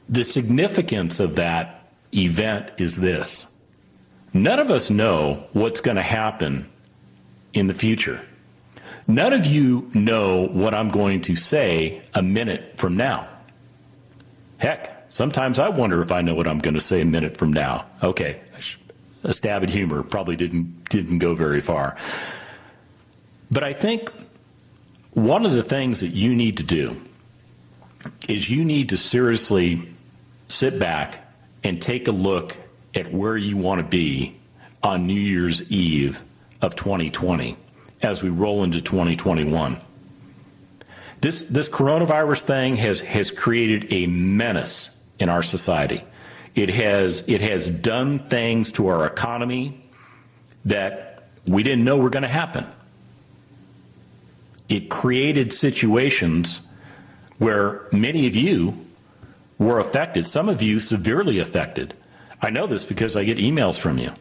the 0.08 0.24
significance 0.24 1.20
of 1.20 1.36
that 1.36 1.92
event 2.12 2.72
is 2.78 2.96
this. 2.96 3.46
None 4.32 4.58
of 4.58 4.70
us 4.70 4.90
know 4.90 5.44
what's 5.52 5.80
going 5.80 5.96
to 5.96 6.02
happen 6.02 6.68
in 7.52 7.68
the 7.68 7.74
future 7.74 8.24
None 9.10 9.32
of 9.32 9.44
you 9.44 9.90
know 9.92 10.46
what 10.46 10.72
I'm 10.72 10.88
going 10.88 11.22
to 11.22 11.34
say 11.34 12.00
a 12.14 12.22
minute 12.22 12.74
from 12.76 12.96
now. 12.96 13.28
Heck, 14.58 15.06
sometimes 15.08 15.58
I 15.58 15.68
wonder 15.68 16.00
if 16.00 16.12
I 16.12 16.20
know 16.20 16.36
what 16.36 16.46
I'm 16.46 16.60
going 16.60 16.74
to 16.74 16.80
say 16.80 17.00
a 17.00 17.04
minute 17.04 17.36
from 17.36 17.52
now. 17.52 17.86
Okay, 18.04 18.40
a 19.24 19.32
stab 19.32 19.64
at 19.64 19.70
humor 19.70 20.04
probably 20.04 20.36
didn't 20.36 20.88
didn't 20.88 21.18
go 21.18 21.34
very 21.34 21.60
far. 21.60 21.96
But 23.50 23.64
I 23.64 23.72
think 23.72 24.12
one 25.10 25.44
of 25.44 25.50
the 25.52 25.64
things 25.64 26.00
that 26.00 26.10
you 26.10 26.36
need 26.36 26.58
to 26.58 26.62
do 26.62 26.96
is 28.28 28.48
you 28.48 28.64
need 28.64 28.90
to 28.90 28.96
seriously 28.96 29.82
sit 30.46 30.78
back 30.78 31.26
and 31.64 31.82
take 31.82 32.06
a 32.06 32.12
look 32.12 32.56
at 32.94 33.12
where 33.12 33.36
you 33.36 33.56
want 33.56 33.80
to 33.80 33.86
be 33.86 34.36
on 34.84 35.08
New 35.08 35.14
Year's 35.14 35.68
Eve 35.68 36.22
of 36.62 36.76
2020 36.76 37.56
as 38.02 38.22
we 38.22 38.28
roll 38.28 38.62
into 38.62 38.80
2021. 38.80 39.78
This, 41.20 41.42
this 41.44 41.68
coronavirus 41.68 42.42
thing 42.42 42.76
has, 42.76 43.00
has 43.02 43.30
created 43.30 43.92
a 43.92 44.06
menace 44.06 44.90
in 45.18 45.28
our 45.28 45.42
society. 45.42 46.02
It 46.54 46.70
has, 46.70 47.28
it 47.28 47.42
has 47.42 47.68
done 47.68 48.18
things 48.18 48.72
to 48.72 48.88
our 48.88 49.06
economy 49.06 49.82
that 50.64 51.28
we 51.46 51.62
didn't 51.62 51.84
know 51.84 51.98
were 51.98 52.10
going 52.10 52.22
to 52.22 52.28
happen. 52.28 52.66
It 54.68 54.88
created 54.88 55.52
situations 55.52 56.62
where 57.38 57.86
many 57.92 58.26
of 58.26 58.36
you 58.36 58.78
were 59.58 59.78
affected, 59.78 60.26
some 60.26 60.48
of 60.48 60.62
you 60.62 60.78
severely 60.78 61.38
affected. 61.38 61.94
I 62.40 62.50
know 62.50 62.66
this 62.66 62.86
because 62.86 63.16
I 63.16 63.24
get 63.24 63.36
emails 63.36 63.78
from 63.78 63.98
you 63.98 64.12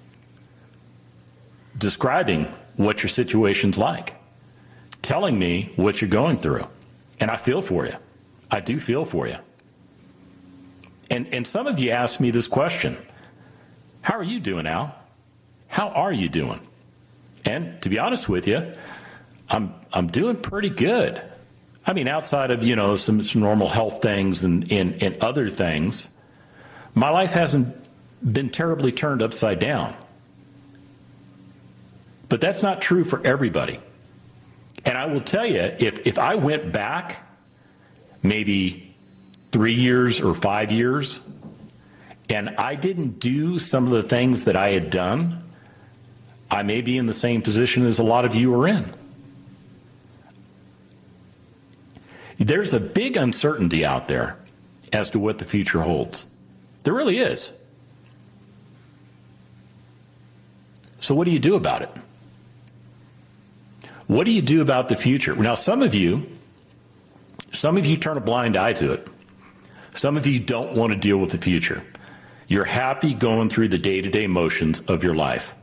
describing 1.80 2.54
what 2.80 3.04
your 3.04 3.10
situation's 3.10 3.78
like, 3.78 4.16
telling 5.02 5.38
me 5.38 5.70
what 5.76 6.00
you're 6.00 6.10
going 6.10 6.38
through. 6.38 6.64
And 7.20 7.30
I 7.30 7.36
feel 7.36 7.62
for 7.62 7.86
you. 7.86 7.94
I 8.50 8.62
do 8.62 8.80
feel 8.80 9.04
for 9.04 9.28
you. 9.28 9.36
And, 11.12 11.28
and 11.34 11.46
some 11.46 11.68
of 11.68 11.78
you 11.78 11.90
ask 11.92 12.22
me 12.22 12.32
this 12.32 12.48
question 12.48 12.98
How 14.02 14.18
are 14.18 14.24
you 14.24 14.40
doing, 14.40 14.66
Al? 14.66 14.96
How 15.68 15.90
are 15.90 16.14
you 16.14 16.30
doing? 16.30 16.62
And 17.44 17.82
to 17.82 17.90
be 17.90 18.00
honest 18.00 18.30
with 18.30 18.48
you, 18.48 18.74
I'm, 19.50 19.74
I'm 19.92 20.08
doing 20.08 20.38
pretty 20.38 20.70
good. 20.70 21.22
I 21.86 21.92
mean, 21.92 22.08
outside 22.08 22.50
of, 22.50 22.64
you 22.64 22.78
know, 22.78 22.96
some, 22.96 23.26
some 23.26 23.42
normal 23.42 23.68
health 23.68 24.02
things 24.02 24.46
and, 24.46 24.72
and, 24.72 25.04
and 25.04 25.18
other 25.18 25.50
things, 25.50 26.10
my 26.94 27.10
life 27.10 27.34
hasn't 27.34 27.76
been 28.24 28.50
terribly 28.50 28.94
turned 28.94 29.22
upside 29.22 29.60
down. 29.60 29.98
But 32.30 32.42
that's 32.42 32.62
not 32.62 32.80
true 32.80 33.04
for 33.04 33.26
everybody. 33.26 33.80
And 34.86 34.98
I 34.98 35.08
will 35.08 35.22
tell 35.22 35.46
you, 35.46 35.76
if, 35.80 36.06
if 36.08 36.20
I 36.20 36.36
went 36.36 36.72
back 36.72 37.28
maybe 38.24 38.96
three 39.52 39.74
years 39.74 40.22
or 40.22 40.34
five 40.34 40.72
years, 40.72 41.28
and 42.30 42.50
I 42.52 42.76
didn't 42.76 43.20
do 43.20 43.58
some 43.58 43.86
of 43.86 43.92
the 43.92 44.04
things 44.04 44.44
that 44.44 44.56
I 44.56 44.70
had 44.70 44.92
done, 44.92 45.44
I 46.52 46.64
may 46.64 46.82
be 46.82 46.98
in 46.98 47.08
the 47.08 47.14
same 47.14 47.42
position 47.42 47.86
as 47.86 48.00
a 48.00 48.04
lot 48.04 48.26
of 48.26 48.36
you 48.36 48.54
are 48.60 48.68
in. 48.68 48.86
There's 52.38 52.74
a 52.74 52.80
big 52.80 53.18
uncertainty 53.18 53.84
out 53.84 54.08
there 54.08 54.38
as 54.94 55.10
to 55.12 55.20
what 55.20 55.40
the 55.40 55.46
future 55.46 55.82
holds. 55.82 56.26
There 56.84 56.94
really 56.94 57.18
is. 57.18 57.54
So, 61.00 61.14
what 61.16 61.26
do 61.26 61.32
you 61.32 61.40
do 61.40 61.56
about 61.56 61.82
it? 61.82 61.92
What 64.10 64.26
do 64.26 64.32
you 64.32 64.42
do 64.42 64.62
about 64.62 64.90
the 64.90 64.96
future? 64.96 65.36
Now, 65.36 65.54
some 65.54 65.84
of 65.84 65.94
you, 65.94 66.26
some 67.52 67.78
of 67.78 67.86
you 67.86 67.96
turn 67.96 68.18
a 68.18 68.20
blind 68.20 68.58
eye 68.58 68.74
to 68.74 68.94
it. 68.94 69.08
Some 69.94 70.18
of 70.18 70.26
you 70.26 70.40
don't 70.40 70.76
want 70.76 70.92
to 70.92 70.98
deal 70.98 71.20
with 71.20 71.30
the 71.30 71.38
future. 71.38 71.84
You're 72.48 72.66
happy 72.66 73.14
going 73.14 73.50
through 73.50 73.68
the 73.68 73.78
day 73.78 74.02
to 74.02 74.10
day 74.10 74.26
motions 74.26 74.80
of 74.80 75.04
your 75.04 75.14
life. 75.14 75.54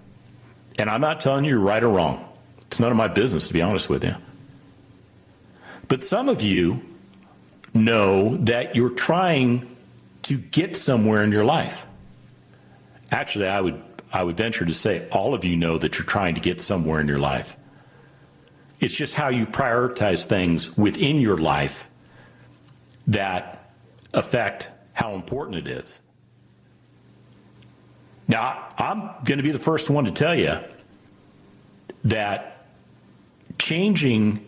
And 0.79 0.88
I'm 0.88 1.00
not 1.00 1.19
telling 1.19 1.45
you 1.45 1.55
you're 1.55 1.59
right 1.59 1.83
or 1.83 1.88
wrong. 1.88 2.25
It's 2.69 2.79
none 2.79 2.93
of 2.93 2.97
my 2.97 3.09
business, 3.09 3.49
to 3.49 3.53
be 3.53 3.62
honest 3.62 3.88
with 3.88 4.05
you. 4.05 4.15
But 5.88 6.05
some 6.05 6.29
of 6.29 6.41
you 6.41 6.83
know 7.75 8.37
that 8.37 8.76
you're 8.76 8.91
trying 8.91 9.67
to 10.23 10.37
get 10.37 10.76
somewhere 10.76 11.25
in 11.25 11.33
your 11.33 11.45
life. 11.45 11.85
Actually, 13.11 13.49
I 13.49 13.61
would, 13.61 13.83
I 14.12 14.23
would 14.23 14.37
venture 14.37 14.65
to 14.65 14.75
say 14.75 15.09
all 15.11 15.35
of 15.35 15.45
you 15.45 15.57
know 15.57 15.79
that 15.79 15.99
you're 15.99 16.07
trying 16.07 16.37
to 16.37 16.41
get 16.41 16.61
somewhere 16.61 17.00
in 17.00 17.09
your 17.09 17.19
life. 17.19 17.57
It's 18.80 18.95
just 18.95 19.14
how 19.14 19.28
you 19.28 19.47
prioritize 19.47 20.26
things 20.26 20.76
within 20.76 21.21
your 21.21 21.38
life 21.38 21.88
that 23.06 23.71
affect 24.12 24.71
how 24.92 25.14
important 25.14 25.56
it 25.56 25.66
is. 25.66 26.00
Now, 28.28 28.68
I'm 28.76 29.11
going 29.25 29.38
to 29.38 29.42
be 29.42 29.52
the 29.52 29.59
first 29.59 29.88
one 29.88 30.04
to 30.04 30.11
tell 30.11 30.35
you 30.35 30.59
that 32.04 32.66
changing 33.59 34.45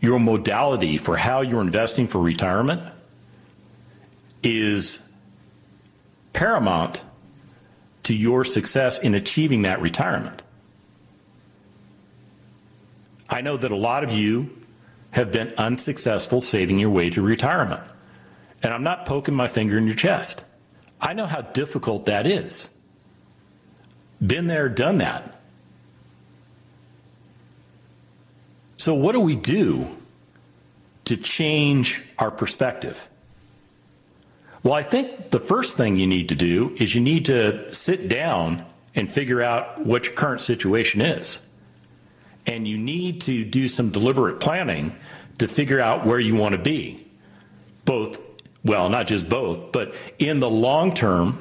your 0.00 0.18
modality 0.18 0.96
for 0.96 1.16
how 1.16 1.42
you're 1.42 1.60
investing 1.60 2.06
for 2.06 2.20
retirement 2.20 2.80
is 4.42 5.00
paramount 6.32 7.04
to 8.04 8.14
your 8.14 8.44
success 8.44 8.98
in 8.98 9.14
achieving 9.14 9.62
that 9.62 9.80
retirement. 9.82 10.42
I 13.30 13.40
know 13.40 13.56
that 13.56 13.70
a 13.70 13.76
lot 13.76 14.02
of 14.02 14.10
you 14.10 14.50
have 15.12 15.30
been 15.30 15.54
unsuccessful 15.56 16.40
saving 16.40 16.78
your 16.78 16.90
way 16.90 17.10
to 17.10 17.22
retirement. 17.22 17.80
And 18.62 18.74
I'm 18.74 18.82
not 18.82 19.06
poking 19.06 19.34
my 19.34 19.46
finger 19.46 19.78
in 19.78 19.86
your 19.86 19.96
chest. 19.96 20.44
I 21.00 21.14
know 21.14 21.26
how 21.26 21.40
difficult 21.40 22.04
that 22.06 22.26
is. 22.26 22.68
Been 24.24 24.48
there, 24.48 24.68
done 24.68 24.98
that. 24.98 25.40
So, 28.76 28.94
what 28.94 29.12
do 29.12 29.20
we 29.20 29.36
do 29.36 29.88
to 31.04 31.16
change 31.16 32.02
our 32.18 32.30
perspective? 32.30 33.08
Well, 34.62 34.74
I 34.74 34.82
think 34.82 35.30
the 35.30 35.40
first 35.40 35.76
thing 35.76 35.96
you 35.96 36.06
need 36.06 36.28
to 36.28 36.34
do 36.34 36.76
is 36.78 36.94
you 36.94 37.00
need 37.00 37.24
to 37.26 37.72
sit 37.72 38.08
down 38.08 38.64
and 38.94 39.10
figure 39.10 39.40
out 39.40 39.78
what 39.80 40.06
your 40.06 40.14
current 40.14 40.40
situation 40.40 41.00
is. 41.00 41.40
And 42.46 42.66
you 42.66 42.78
need 42.78 43.20
to 43.22 43.44
do 43.44 43.68
some 43.68 43.90
deliberate 43.90 44.40
planning 44.40 44.98
to 45.38 45.48
figure 45.48 45.80
out 45.80 46.04
where 46.04 46.20
you 46.20 46.34
want 46.36 46.52
to 46.52 46.60
be, 46.60 47.06
both, 47.84 48.20
well, 48.64 48.88
not 48.88 49.06
just 49.06 49.28
both, 49.28 49.72
but 49.72 49.94
in 50.18 50.40
the 50.40 50.50
long 50.50 50.92
term, 50.92 51.38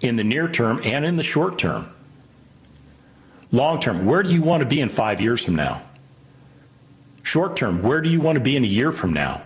in 0.00 0.16
the 0.16 0.24
near 0.24 0.48
term, 0.48 0.80
and 0.84 1.04
in 1.04 1.16
the 1.16 1.22
short 1.22 1.58
term. 1.58 1.88
Long 3.50 3.80
term, 3.80 4.06
where 4.06 4.22
do 4.22 4.30
you 4.30 4.42
want 4.42 4.62
to 4.62 4.68
be 4.68 4.80
in 4.80 4.88
five 4.88 5.20
years 5.20 5.44
from 5.44 5.56
now? 5.56 5.82
Short 7.22 7.56
term, 7.56 7.82
where 7.82 8.00
do 8.00 8.08
you 8.08 8.20
want 8.20 8.36
to 8.36 8.42
be 8.42 8.56
in 8.56 8.64
a 8.64 8.68
year 8.68 8.92
from 8.92 9.12
now? 9.12 9.42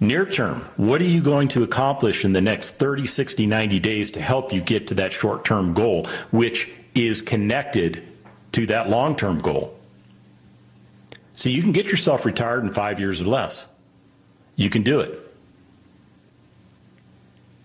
Near 0.00 0.24
term, 0.24 0.60
what 0.76 1.00
are 1.00 1.06
you 1.06 1.20
going 1.20 1.48
to 1.48 1.64
accomplish 1.64 2.24
in 2.24 2.32
the 2.32 2.40
next 2.40 2.72
30, 2.76 3.06
60, 3.06 3.46
90 3.46 3.80
days 3.80 4.10
to 4.12 4.20
help 4.20 4.52
you 4.52 4.60
get 4.60 4.86
to 4.88 4.94
that 4.94 5.12
short 5.12 5.44
term 5.44 5.72
goal, 5.72 6.06
which 6.30 6.70
is 6.94 7.20
connected 7.20 8.06
to 8.52 8.66
that 8.66 8.88
long 8.88 9.16
term 9.16 9.38
goal? 9.38 9.77
So 11.38 11.50
you 11.50 11.62
can 11.62 11.70
get 11.70 11.86
yourself 11.86 12.26
retired 12.26 12.64
in 12.64 12.72
five 12.72 12.98
years 12.98 13.20
or 13.20 13.26
less. 13.26 13.68
You 14.56 14.68
can 14.68 14.82
do 14.82 14.98
it. 14.98 15.20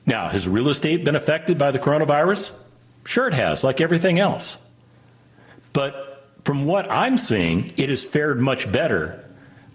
Now, 0.06 0.28
has 0.28 0.48
real 0.48 0.70
estate 0.70 1.04
been 1.04 1.16
affected 1.16 1.58
by 1.58 1.72
the 1.72 1.80
coronavirus? 1.80 2.56
Sure, 3.04 3.28
it 3.28 3.34
has, 3.34 3.64
like 3.64 3.82
everything 3.82 4.20
else. 4.20 4.64
But 5.74 6.30
from 6.46 6.66
what 6.66 6.92
I'm 6.92 7.18
seeing, 7.18 7.74
it 7.76 7.90
has 7.90 8.06
fared 8.06 8.40
much 8.40 8.72
better 8.72 9.28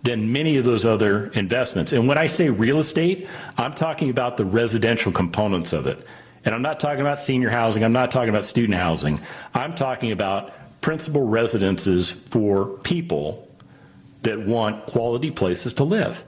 than 0.04 0.30
many 0.30 0.58
of 0.58 0.64
those 0.64 0.84
other 0.84 1.26
investments. 1.32 1.92
And 1.92 2.06
when 2.06 2.18
I 2.18 2.26
say 2.26 2.50
real 2.50 2.78
estate, 2.78 3.26
I'm 3.56 3.72
talking 3.72 4.10
about 4.10 4.36
the 4.36 4.44
residential 4.44 5.10
components 5.10 5.72
of 5.72 5.88
it. 5.88 6.06
And 6.44 6.54
I'm 6.54 6.62
not 6.62 6.78
talking 6.78 7.00
about 7.00 7.18
senior 7.18 7.50
housing, 7.50 7.82
I'm 7.82 7.92
not 7.92 8.12
talking 8.12 8.28
about 8.28 8.44
student 8.44 8.78
housing. 8.78 9.18
I'm 9.54 9.72
talking 9.72 10.12
about 10.12 10.52
principal 10.82 11.26
residences 11.26 12.12
for 12.12 12.78
people 12.84 13.47
that 14.22 14.40
want 14.40 14.86
quality 14.86 15.30
places 15.30 15.74
to 15.74 15.84
live. 15.84 16.24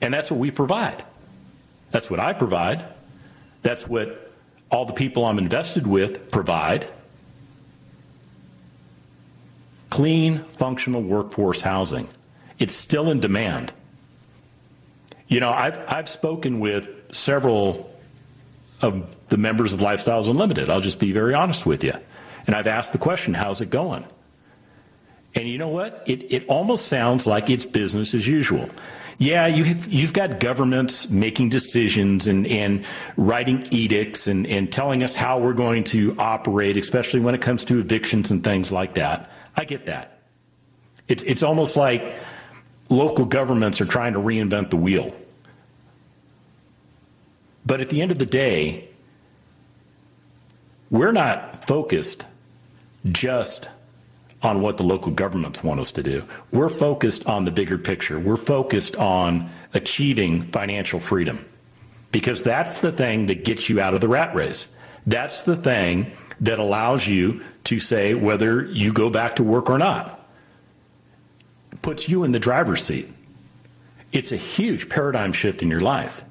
And 0.00 0.12
that's 0.14 0.30
what 0.30 0.40
we 0.40 0.50
provide. 0.50 1.04
That's 1.90 2.10
what 2.10 2.20
I 2.20 2.32
provide. 2.32 2.84
That's 3.62 3.86
what 3.86 4.30
all 4.70 4.84
the 4.84 4.92
people 4.92 5.24
I'm 5.24 5.38
invested 5.38 5.86
with 5.86 6.30
provide. 6.30 6.86
Clean, 9.90 10.38
functional 10.38 11.02
workforce 11.02 11.60
housing. 11.60 12.08
It's 12.58 12.74
still 12.74 13.10
in 13.10 13.20
demand. 13.20 13.72
You 15.26 15.40
know, 15.40 15.50
I've, 15.50 15.78
I've 15.88 16.08
spoken 16.08 16.60
with 16.60 17.14
several 17.14 17.94
of 18.82 19.26
the 19.26 19.36
members 19.36 19.72
of 19.72 19.80
Lifestyles 19.80 20.28
Unlimited. 20.28 20.70
I'll 20.70 20.80
just 20.80 21.00
be 21.00 21.12
very 21.12 21.34
honest 21.34 21.66
with 21.66 21.84
you. 21.84 21.92
And 22.46 22.54
I've 22.54 22.66
asked 22.66 22.92
the 22.92 22.98
question, 22.98 23.34
how's 23.34 23.60
it 23.60 23.70
going? 23.70 24.06
And 25.34 25.48
you 25.48 25.58
know 25.58 25.68
what? 25.68 26.02
It, 26.06 26.32
it 26.32 26.48
almost 26.48 26.86
sounds 26.86 27.26
like 27.26 27.50
it's 27.50 27.64
business 27.64 28.14
as 28.14 28.26
usual. 28.26 28.68
Yeah, 29.18 29.46
you 29.46 29.64
have, 29.64 29.92
you've 29.92 30.14
got 30.14 30.40
governments 30.40 31.10
making 31.10 31.50
decisions 31.50 32.26
and, 32.26 32.46
and 32.46 32.86
writing 33.18 33.68
edicts 33.70 34.26
and, 34.26 34.46
and 34.46 34.72
telling 34.72 35.02
us 35.02 35.14
how 35.14 35.38
we're 35.38 35.52
going 35.52 35.84
to 35.84 36.16
operate, 36.18 36.78
especially 36.78 37.20
when 37.20 37.34
it 37.34 37.42
comes 37.42 37.64
to 37.64 37.78
evictions 37.78 38.30
and 38.30 38.42
things 38.42 38.72
like 38.72 38.94
that. 38.94 39.30
I 39.56 39.66
get 39.66 39.86
that. 39.86 40.22
It's, 41.06 41.22
it's 41.24 41.42
almost 41.42 41.76
like 41.76 42.18
local 42.88 43.26
governments 43.26 43.80
are 43.80 43.84
trying 43.86 44.14
to 44.14 44.20
reinvent 44.20 44.70
the 44.70 44.76
wheel. 44.76 45.14
But 47.66 47.80
at 47.80 47.90
the 47.90 48.00
end 48.00 48.10
of 48.10 48.18
the 48.18 48.26
day, 48.26 48.88
we're 50.90 51.12
not 51.12 51.66
focused 51.66 52.26
just 53.04 53.68
on 54.42 54.62
what 54.62 54.76
the 54.78 54.82
local 54.82 55.12
governments 55.12 55.62
want 55.62 55.80
us 55.80 55.92
to 55.92 56.02
do. 56.02 56.24
We're 56.50 56.70
focused 56.70 57.26
on 57.26 57.44
the 57.44 57.50
bigger 57.50 57.76
picture. 57.76 58.18
We're 58.18 58.36
focused 58.36 58.96
on 58.96 59.50
achieving 59.74 60.42
financial 60.42 60.98
freedom 60.98 61.44
because 62.10 62.42
that's 62.42 62.78
the 62.78 62.92
thing 62.92 63.26
that 63.26 63.44
gets 63.44 63.68
you 63.68 63.80
out 63.80 63.94
of 63.94 64.00
the 64.00 64.08
rat 64.08 64.34
race. 64.34 64.74
That's 65.06 65.42
the 65.42 65.56
thing 65.56 66.12
that 66.40 66.58
allows 66.58 67.06
you 67.06 67.42
to 67.64 67.78
say 67.78 68.14
whether 68.14 68.64
you 68.64 68.92
go 68.92 69.10
back 69.10 69.36
to 69.36 69.44
work 69.44 69.68
or 69.68 69.78
not. 69.78 70.26
It 71.72 71.82
puts 71.82 72.08
you 72.08 72.24
in 72.24 72.32
the 72.32 72.38
driver's 72.38 72.82
seat. 72.82 73.08
It's 74.12 74.32
a 74.32 74.36
huge 74.36 74.88
paradigm 74.88 75.32
shift 75.32 75.62
in 75.62 75.70
your 75.70 75.80
life. 75.80 76.24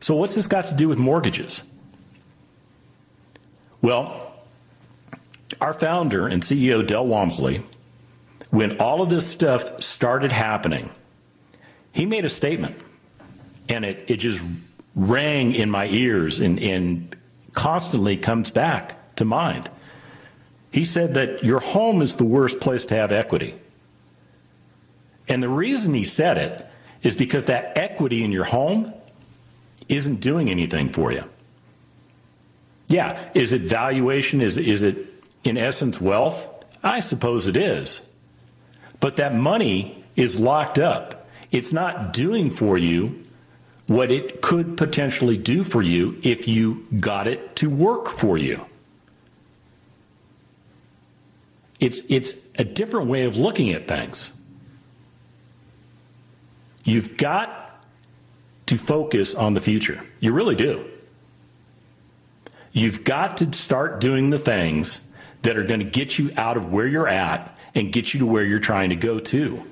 So, 0.00 0.14
what's 0.14 0.34
this 0.34 0.46
got 0.46 0.66
to 0.66 0.74
do 0.74 0.86
with 0.88 0.98
mortgages? 0.98 1.64
Well, 3.80 4.33
our 5.60 5.72
founder 5.72 6.26
and 6.26 6.42
CEO, 6.42 6.86
Del 6.86 7.06
Walmsley, 7.06 7.62
when 8.50 8.80
all 8.80 9.02
of 9.02 9.10
this 9.10 9.26
stuff 9.26 9.82
started 9.82 10.32
happening, 10.32 10.90
he 11.92 12.06
made 12.06 12.24
a 12.24 12.28
statement 12.28 12.76
and 13.68 13.84
it, 13.84 14.04
it 14.08 14.16
just 14.16 14.42
rang 14.94 15.54
in 15.54 15.70
my 15.70 15.86
ears 15.86 16.40
and, 16.40 16.60
and 16.60 17.16
constantly 17.52 18.16
comes 18.16 18.50
back 18.50 19.16
to 19.16 19.24
mind. 19.24 19.70
He 20.70 20.84
said 20.84 21.14
that 21.14 21.44
your 21.44 21.60
home 21.60 22.02
is 22.02 22.16
the 22.16 22.24
worst 22.24 22.60
place 22.60 22.84
to 22.86 22.94
have 22.96 23.12
equity. 23.12 23.54
And 25.28 25.42
the 25.42 25.48
reason 25.48 25.94
he 25.94 26.04
said 26.04 26.36
it 26.36 26.66
is 27.02 27.16
because 27.16 27.46
that 27.46 27.76
equity 27.76 28.24
in 28.24 28.32
your 28.32 28.44
home 28.44 28.92
isn't 29.88 30.16
doing 30.16 30.50
anything 30.50 30.90
for 30.90 31.12
you. 31.12 31.22
Yeah, 32.88 33.22
is 33.34 33.52
it 33.52 33.62
valuation? 33.62 34.40
Is, 34.40 34.58
is 34.58 34.82
it 34.82 35.13
in 35.44 35.56
essence 35.56 36.00
wealth? 36.00 36.48
I 36.82 37.00
suppose 37.00 37.46
it 37.46 37.56
is. 37.56 38.02
But 39.00 39.16
that 39.16 39.34
money 39.34 40.04
is 40.16 40.38
locked 40.38 40.78
up. 40.78 41.28
It's 41.52 41.72
not 41.72 42.12
doing 42.12 42.50
for 42.50 42.76
you 42.76 43.24
what 43.86 44.10
it 44.10 44.40
could 44.40 44.76
potentially 44.76 45.36
do 45.36 45.62
for 45.62 45.82
you 45.82 46.18
if 46.22 46.48
you 46.48 46.86
got 46.98 47.26
it 47.26 47.56
to 47.56 47.68
work 47.68 48.08
for 48.08 48.38
you. 48.38 48.64
It's, 51.80 52.00
it's 52.08 52.50
a 52.58 52.64
different 52.64 53.08
way 53.08 53.24
of 53.24 53.36
looking 53.36 53.70
at 53.70 53.86
things. 53.86 54.32
You've 56.84 57.16
got 57.16 57.84
to 58.66 58.78
focus 58.78 59.34
on 59.34 59.54
the 59.54 59.60
future. 59.60 60.02
You 60.20 60.32
really 60.32 60.54
do. 60.54 60.84
You've 62.72 63.04
got 63.04 63.36
to 63.38 63.52
start 63.52 64.00
doing 64.00 64.30
the 64.30 64.38
things 64.38 65.06
that 65.44 65.56
are 65.56 65.62
going 65.62 65.80
to 65.80 65.86
get 65.86 66.18
you 66.18 66.30
out 66.36 66.56
of 66.56 66.72
where 66.72 66.86
you're 66.86 67.08
at 67.08 67.56
and 67.74 67.92
get 67.92 68.12
you 68.12 68.20
to 68.20 68.26
where 68.26 68.44
you're 68.44 68.58
trying 68.58 68.90
to 68.90 68.96
go 68.96 69.20
to. 69.20 69.62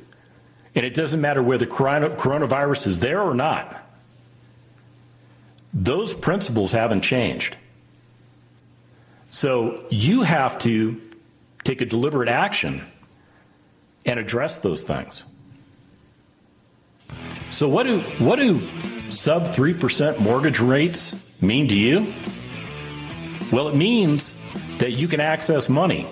And 0.75 0.87
it 0.87 0.95
doesn't 0.95 1.21
matter 1.21 1.43
whether 1.43 1.67
coronavirus 1.67 2.87
is 2.87 2.99
there 3.01 3.21
or 3.21 3.35
not. 3.35 3.83
Those 5.75 6.13
principles 6.15 6.73
haven't 6.73 7.01
changed. 7.01 7.57
So 9.31 9.83
you 9.91 10.23
have 10.23 10.59
to 10.59 11.01
take 11.65 11.81
a 11.81 11.87
deliberate 11.87 12.29
action 12.29 12.83
and 14.05 14.21
address 14.21 14.59
those 14.59 14.83
things. 14.83 15.25
So 17.49 17.69
what 17.69 17.85
do 17.85 18.01
what 18.19 18.37
do 18.37 18.61
sub 19.11 19.45
3% 19.45 20.19
mortgage 20.21 20.61
rates 20.61 21.15
mean 21.41 21.69
to 21.69 21.77
you? 21.77 22.13
Well, 23.51 23.69
it 23.69 23.75
means 23.75 24.37
that 24.83 24.91
you 24.91 25.07
can 25.07 25.21
access 25.21 25.69
money 25.69 26.09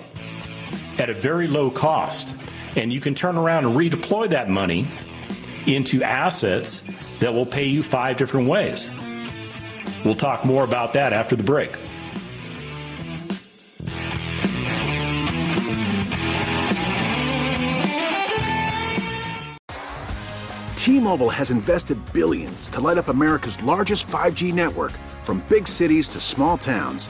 at 0.97 1.09
a 1.09 1.13
very 1.13 1.45
low 1.45 1.69
cost 1.69 2.33
and 2.77 2.93
you 2.93 3.01
can 3.01 3.13
turn 3.13 3.37
around 3.37 3.65
and 3.65 3.75
redeploy 3.75 4.29
that 4.29 4.49
money 4.49 4.87
into 5.67 6.01
assets 6.01 6.81
that 7.19 7.33
will 7.33 7.45
pay 7.45 7.65
you 7.65 7.83
five 7.83 8.15
different 8.15 8.47
ways. 8.47 8.89
We'll 10.05 10.15
talk 10.15 10.45
more 10.45 10.63
about 10.63 10.93
that 10.93 11.11
after 11.11 11.35
the 11.35 11.43
break. 11.43 11.75
T-Mobile 20.77 21.29
has 21.29 21.51
invested 21.51 21.99
billions 22.13 22.69
to 22.69 22.79
light 22.79 22.97
up 22.97 23.09
America's 23.09 23.61
largest 23.63 24.07
5G 24.07 24.53
network 24.53 24.93
from 25.23 25.43
big 25.49 25.67
cities 25.67 26.07
to 26.07 26.21
small 26.21 26.57
towns, 26.57 27.09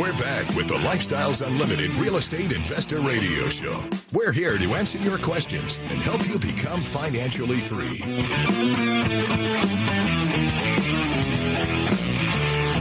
We're 0.00 0.16
back 0.16 0.48
with 0.56 0.66
the 0.66 0.76
Lifestyles 0.76 1.46
Unlimited 1.46 1.92
Real 1.96 2.16
Estate 2.16 2.52
Investor 2.52 3.00
Radio 3.00 3.50
Show. 3.50 3.84
We're 4.14 4.32
here 4.32 4.56
to 4.56 4.72
answer 4.72 4.96
your 4.96 5.18
questions 5.18 5.78
and 5.90 5.98
help 5.98 6.26
you 6.26 6.38
become 6.38 6.80
financially 6.80 7.60
free. 7.60 8.00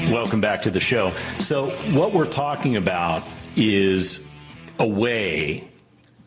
Welcome 0.10 0.40
back 0.40 0.62
to 0.62 0.72
the 0.72 0.80
show. 0.80 1.12
So, 1.40 1.72
what 1.92 2.14
we're 2.14 2.26
talking 2.26 2.78
about 2.78 3.24
is 3.58 4.26
a 4.80 4.88
way 4.88 5.68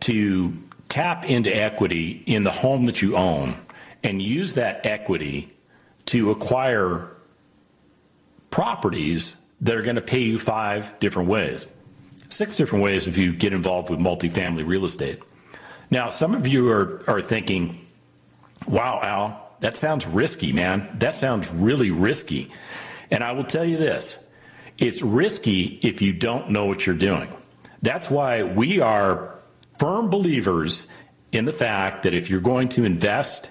to 0.01 0.53
tap 0.91 1.25
into 1.25 1.51
equity 1.57 2.23
in 2.27 2.45
the 2.45 2.51
home 2.51 2.85
that 2.85 3.01
you 3.01 3.17
own 3.17 3.55
and 4.05 4.21
use 4.21 4.53
that 4.55 4.85
equity 4.85 5.55
to 6.05 6.31
acquire 6.31 7.09
properties 8.51 9.39
that 9.63 9.77
are 9.77 9.83
going 9.83 9.97
to 9.97 10.03
pay 10.03 10.21
you 10.21 10.39
five 10.39 10.99
different 11.01 11.29
ways, 11.29 11.67
six 12.29 12.57
different 12.57 12.85
ways 12.85 13.07
if 13.07 13.17
you 13.17 13.33
get 13.33 13.53
involved 13.53 13.91
with 13.91 13.99
multifamily 13.99 14.67
real 14.67 14.85
estate. 14.85 15.21
Now, 15.91 16.09
some 16.09 16.35
of 16.35 16.47
you 16.47 16.71
are, 16.71 17.03
are 17.07 17.21
thinking, 17.21 17.87
wow, 18.67 19.01
Al, 19.03 19.57
that 19.61 19.77
sounds 19.77 20.07
risky, 20.07 20.53
man. 20.53 20.89
That 20.99 21.17
sounds 21.17 21.51
really 21.51 21.91
risky. 21.91 22.51
And 23.11 23.23
I 23.23 23.33
will 23.33 23.45
tell 23.45 23.65
you 23.65 23.77
this 23.77 24.27
it's 24.79 25.03
risky 25.03 25.79
if 25.83 26.03
you 26.03 26.13
don't 26.13 26.51
know 26.51 26.67
what 26.67 26.87
you're 26.87 26.97
doing. 26.97 27.33
That's 27.83 28.11
why 28.11 28.43
we 28.43 28.81
are 28.81 29.39
firm 29.79 30.11
believers 30.11 30.89
in 31.31 31.45
the 31.45 31.53
fact 31.53 32.03
that 32.03 32.15
if 32.15 32.31
you're 32.31 32.41
going 32.41 32.69
to 32.71 32.85
invest 32.85 33.51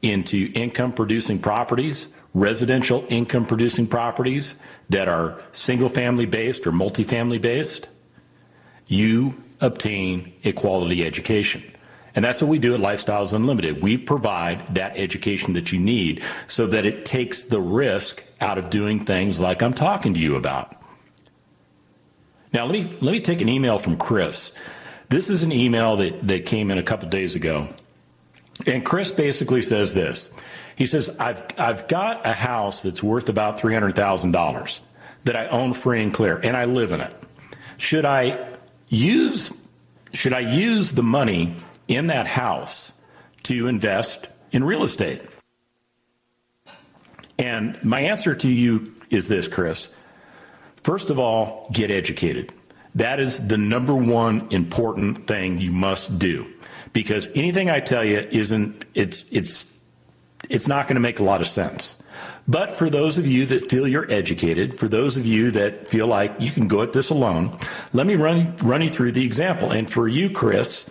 into 0.00 0.50
income 0.54 0.92
producing 0.92 1.38
properties, 1.38 2.08
residential 2.34 3.04
income 3.08 3.46
producing 3.46 3.86
properties 3.86 4.54
that 4.88 5.08
are 5.08 5.40
single 5.52 5.88
family 5.88 6.26
based 6.26 6.66
or 6.66 6.72
multifamily 6.72 7.40
based, 7.40 7.88
you 8.86 9.34
obtain 9.60 10.32
a 10.44 10.52
quality 10.52 11.04
education. 11.04 11.62
And 12.14 12.24
that's 12.24 12.42
what 12.42 12.48
we 12.50 12.58
do 12.58 12.74
at 12.74 12.80
Lifestyles 12.80 13.32
Unlimited. 13.32 13.82
We 13.82 13.96
provide 13.96 14.74
that 14.74 14.96
education 14.96 15.54
that 15.54 15.72
you 15.72 15.78
need 15.78 16.22
so 16.46 16.66
that 16.66 16.84
it 16.84 17.04
takes 17.06 17.44
the 17.44 17.60
risk 17.60 18.22
out 18.40 18.58
of 18.58 18.68
doing 18.68 19.00
things 19.00 19.40
like 19.40 19.62
I'm 19.62 19.72
talking 19.72 20.12
to 20.14 20.20
you 20.20 20.36
about. 20.36 20.76
Now, 22.52 22.66
let 22.66 22.72
me, 22.72 22.84
let 23.00 23.12
me 23.12 23.20
take 23.20 23.40
an 23.40 23.48
email 23.48 23.78
from 23.78 23.96
Chris. 23.96 24.54
This 25.08 25.30
is 25.30 25.42
an 25.42 25.52
email 25.52 25.96
that, 25.96 26.26
that 26.28 26.44
came 26.44 26.70
in 26.70 26.76
a 26.76 26.82
couple 26.82 27.08
days 27.08 27.34
ago. 27.34 27.68
And 28.66 28.84
Chris 28.84 29.10
basically 29.10 29.62
says 29.62 29.94
this 29.94 30.34
he 30.82 30.86
says, 30.86 31.16
I've, 31.20 31.44
I've 31.58 31.86
got 31.86 32.26
a 32.26 32.32
house 32.32 32.82
that's 32.82 33.04
worth 33.04 33.28
about 33.28 33.56
$300,000 33.60 34.80
that 35.22 35.36
I 35.36 35.46
own 35.46 35.74
free 35.74 36.02
and 36.02 36.12
clear, 36.12 36.38
and 36.38 36.56
I 36.56 36.64
live 36.64 36.90
in 36.90 37.00
it. 37.00 37.14
Should 37.76 38.04
I 38.04 38.44
use, 38.88 39.56
should 40.12 40.32
I 40.32 40.40
use 40.40 40.90
the 40.90 41.04
money 41.04 41.54
in 41.86 42.08
that 42.08 42.26
house 42.26 42.94
to 43.44 43.68
invest 43.68 44.26
in 44.50 44.64
real 44.64 44.82
estate? 44.82 45.22
And 47.38 47.78
my 47.84 48.00
answer 48.00 48.34
to 48.34 48.50
you 48.50 48.92
is 49.08 49.28
this, 49.28 49.46
Chris. 49.46 49.88
First 50.82 51.10
of 51.10 51.18
all, 51.20 51.68
get 51.72 51.92
educated. 51.92 52.52
That 52.96 53.20
is 53.20 53.46
the 53.46 53.56
number 53.56 53.94
one 53.94 54.48
important 54.50 55.28
thing 55.28 55.60
you 55.60 55.70
must 55.70 56.18
do 56.18 56.52
because 56.92 57.30
anything 57.36 57.70
I 57.70 57.78
tell 57.78 58.04
you 58.04 58.26
isn't 58.32 58.84
it's 58.94 59.30
it's 59.30 59.71
it's 60.48 60.68
not 60.68 60.86
going 60.86 60.96
to 60.96 61.00
make 61.00 61.18
a 61.18 61.24
lot 61.24 61.40
of 61.40 61.46
sense. 61.46 61.96
But 62.48 62.76
for 62.76 62.90
those 62.90 63.18
of 63.18 63.26
you 63.26 63.46
that 63.46 63.70
feel 63.70 63.86
you're 63.86 64.10
educated, 64.10 64.74
for 64.74 64.88
those 64.88 65.16
of 65.16 65.24
you 65.24 65.50
that 65.52 65.86
feel 65.86 66.06
like 66.06 66.34
you 66.40 66.50
can 66.50 66.66
go 66.66 66.82
at 66.82 66.92
this 66.92 67.10
alone, 67.10 67.56
let 67.92 68.06
me 68.06 68.16
run 68.16 68.56
run 68.56 68.82
you 68.82 68.88
through 68.88 69.12
the 69.12 69.24
example. 69.24 69.70
And 69.70 69.90
for 69.90 70.08
you, 70.08 70.28
Chris, 70.28 70.90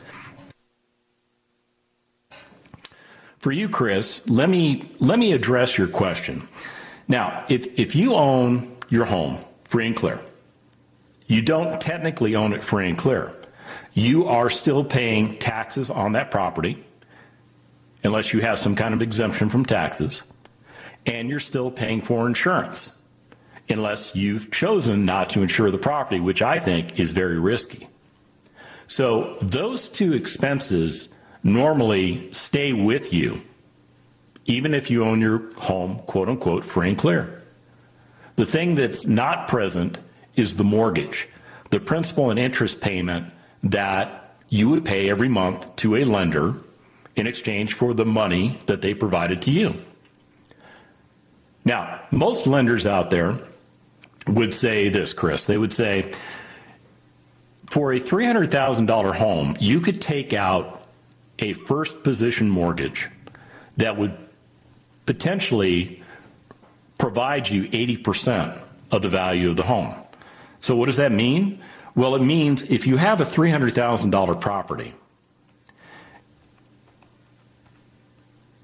for 3.39 3.51
you, 3.51 3.67
Chris, 3.67 4.27
let 4.29 4.49
me 4.49 4.89
let 4.99 5.19
me 5.19 5.33
address 5.33 5.77
your 5.77 5.87
question. 5.87 6.47
Now, 7.07 7.45
if 7.49 7.79
if 7.79 7.95
you 7.95 8.15
own 8.15 8.77
your 8.89 9.05
home 9.05 9.39
free 9.65 9.87
and 9.87 9.95
clear, 9.95 10.21
you 11.27 11.41
don't 11.41 11.81
technically 11.81 12.35
own 12.35 12.53
it 12.53 12.63
free 12.63 12.87
and 12.87 12.97
clear. 12.97 13.33
You 13.93 14.27
are 14.27 14.49
still 14.49 14.85
paying 14.85 15.35
taxes 15.35 15.89
on 15.89 16.13
that 16.13 16.31
property 16.31 16.81
unless 18.03 18.33
you 18.33 18.41
have 18.41 18.59
some 18.59 18.75
kind 18.75 18.93
of 18.93 19.01
exemption 19.01 19.49
from 19.49 19.65
taxes, 19.65 20.23
and 21.05 21.29
you're 21.29 21.39
still 21.39 21.71
paying 21.71 22.01
for 22.01 22.27
insurance 22.27 22.97
unless 23.69 24.15
you've 24.15 24.51
chosen 24.51 25.05
not 25.05 25.29
to 25.29 25.41
insure 25.41 25.71
the 25.71 25.77
property, 25.77 26.19
which 26.19 26.41
I 26.41 26.59
think 26.59 26.99
is 26.99 27.11
very 27.11 27.39
risky. 27.39 27.87
So 28.87 29.35
those 29.41 29.87
two 29.87 30.13
expenses 30.13 31.09
normally 31.43 32.31
stay 32.33 32.73
with 32.73 33.13
you, 33.13 33.41
even 34.45 34.73
if 34.73 34.89
you 34.91 35.05
own 35.05 35.21
your 35.21 35.53
home, 35.55 35.99
quote 35.99 36.27
unquote, 36.27 36.65
free 36.65 36.89
and 36.89 36.97
clear. 36.97 37.41
The 38.35 38.45
thing 38.45 38.75
that's 38.75 39.07
not 39.07 39.47
present 39.47 39.99
is 40.35 40.55
the 40.55 40.63
mortgage, 40.63 41.27
the 41.69 41.79
principal 41.79 42.29
and 42.29 42.39
interest 42.39 42.81
payment 42.81 43.31
that 43.63 44.35
you 44.49 44.69
would 44.69 44.83
pay 44.83 45.09
every 45.09 45.29
month 45.29 45.73
to 45.77 45.95
a 45.95 46.03
lender 46.03 46.55
in 47.21 47.27
exchange 47.27 47.73
for 47.73 47.93
the 47.93 48.05
money 48.05 48.57
that 48.65 48.81
they 48.81 48.95
provided 48.95 49.43
to 49.43 49.51
you. 49.51 49.79
Now, 51.63 52.01
most 52.09 52.47
lenders 52.47 52.87
out 52.87 53.11
there 53.11 53.37
would 54.25 54.55
say 54.55 54.89
this, 54.89 55.13
Chris. 55.13 55.45
They 55.45 55.57
would 55.57 55.71
say, 55.71 56.11
For 57.67 57.93
a 57.93 57.99
$300,000 57.99 59.15
home, 59.15 59.55
you 59.59 59.79
could 59.81 60.01
take 60.01 60.33
out 60.33 60.83
a 61.37 61.53
first 61.53 62.03
position 62.03 62.49
mortgage 62.49 63.07
that 63.77 63.97
would 63.97 64.17
potentially 65.05 66.01
provide 66.97 67.47
you 67.47 67.65
80% 67.69 68.63
of 68.89 69.03
the 69.03 69.09
value 69.09 69.47
of 69.47 69.57
the 69.57 69.63
home. 69.63 69.93
So, 70.59 70.75
what 70.75 70.87
does 70.87 70.97
that 70.97 71.11
mean? 71.11 71.59
Well, 71.93 72.15
it 72.15 72.23
means 72.23 72.63
if 72.63 72.87
you 72.87 72.97
have 72.97 73.21
a 73.21 73.25
$300,000 73.25 74.41
property, 74.41 74.95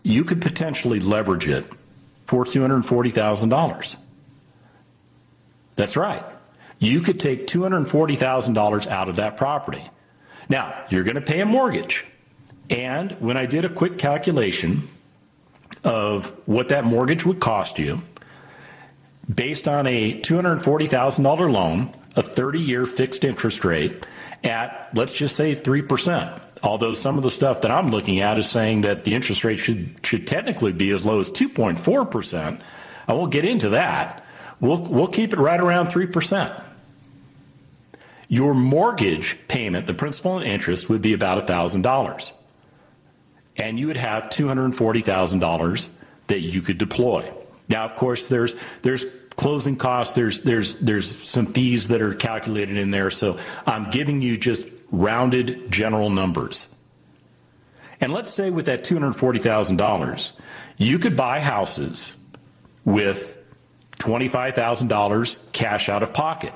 you 0.08 0.24
could 0.24 0.42
potentially 0.42 1.02
leverage 1.02 1.50
it 1.50 1.66
for 2.26 2.46
$240,000. 2.46 3.98
That's 5.76 5.98
right. 5.98 6.24
You 6.80 7.02
could 7.02 7.20
take 7.20 7.46
$240,000 7.46 8.88
out 8.88 9.10
of 9.10 9.18
that 9.18 9.36
property. 9.36 9.84
Now, 10.48 10.80
you're 10.90 11.04
going 11.04 11.16
to 11.16 11.22
pay 11.22 11.42
a 11.42 11.46
mortgage. 11.46 12.06
And 12.70 13.12
when 13.20 13.36
I 13.36 13.46
did 13.46 13.66
a 13.66 13.70
quick 13.70 13.98
calculation 13.98 14.88
of 15.84 16.30
what 16.48 16.70
that 16.70 16.86
mortgage 16.86 17.26
would 17.26 17.42
cost 17.42 17.78
you, 17.78 18.02
based 19.34 19.68
on 19.68 19.88
a 19.88 20.22
$240,000 20.22 21.52
loan, 21.52 21.94
a 22.16 22.24
30 22.24 22.60
year 22.60 22.86
fixed 22.86 23.26
interest 23.26 23.66
rate 23.66 24.06
at, 24.44 24.90
let's 24.94 25.14
just 25.14 25.36
say, 25.36 25.54
3%. 25.54 26.42
Although 26.64 26.94
some 26.94 27.18
of 27.18 27.24
the 27.24 27.30
stuff 27.30 27.62
that 27.62 27.72
I'm 27.72 27.90
looking 27.90 28.20
at 28.20 28.38
is 28.40 28.50
saying 28.50 28.82
that 28.82 29.04
the 29.04 29.14
interest 29.14 29.44
rate 29.44 29.58
should, 29.58 30.00
should 30.04 30.28
technically 30.28 30.74
be 30.74 30.90
as 30.92 31.06
low 31.06 31.20
as 31.20 31.30
2.4%. 31.32 32.62
I 33.08 33.14
won't 33.14 33.32
get 33.32 33.46
into 33.46 33.70
that. 33.70 34.24
We'll, 34.60 34.82
we'll 34.82 35.08
keep 35.08 35.34
it 35.34 35.40
right 35.40 35.60
around 35.60 35.88
3%. 35.88 36.64
Your 38.28 38.54
mortgage 38.54 39.38
payment, 39.48 39.88
the 39.88 39.94
principal 39.94 40.38
and 40.38 40.48
interest, 40.48 40.90
would 40.90 41.02
be 41.02 41.14
about 41.14 41.46
$1,000. 41.48 42.34
And 43.56 43.80
you 43.80 43.88
would 43.88 43.98
have 43.98 44.24
$240,000 44.26 45.90
that 46.28 46.40
you 46.40 46.62
could 46.62 46.78
deploy. 46.78 47.32
Now, 47.70 47.86
of 47.86 47.96
course, 47.96 48.28
there's 48.28 48.56
there's 48.82 49.06
closing 49.36 49.76
costs. 49.76 50.14
There's 50.14 50.42
there's 50.42 50.76
there's 50.80 51.28
some 51.28 51.48
fees 51.48 51.90
that 51.90 52.02
are 52.02 52.14
calculated 52.14 52.78
in 52.78 52.90
there. 52.90 53.12
So 53.12 53.38
I'm 53.66 53.90
giving 53.90 54.22
you 54.22 54.38
just 54.38 54.68
rounded 54.92 55.72
general 55.72 56.10
numbers. 56.10 56.74
And 58.00 58.14
let's 58.14 58.32
say 58.34 58.50
with 58.50 58.68
that 58.68 58.84
$240,000, 58.84 60.40
you 60.78 61.00
could 61.00 61.16
buy 61.16 61.40
houses 61.40 62.16
with 62.86 63.38
$25,000 63.98 65.52
cash 65.52 65.90
out 65.90 66.04
of 66.04 66.14
pocket. 66.14 66.54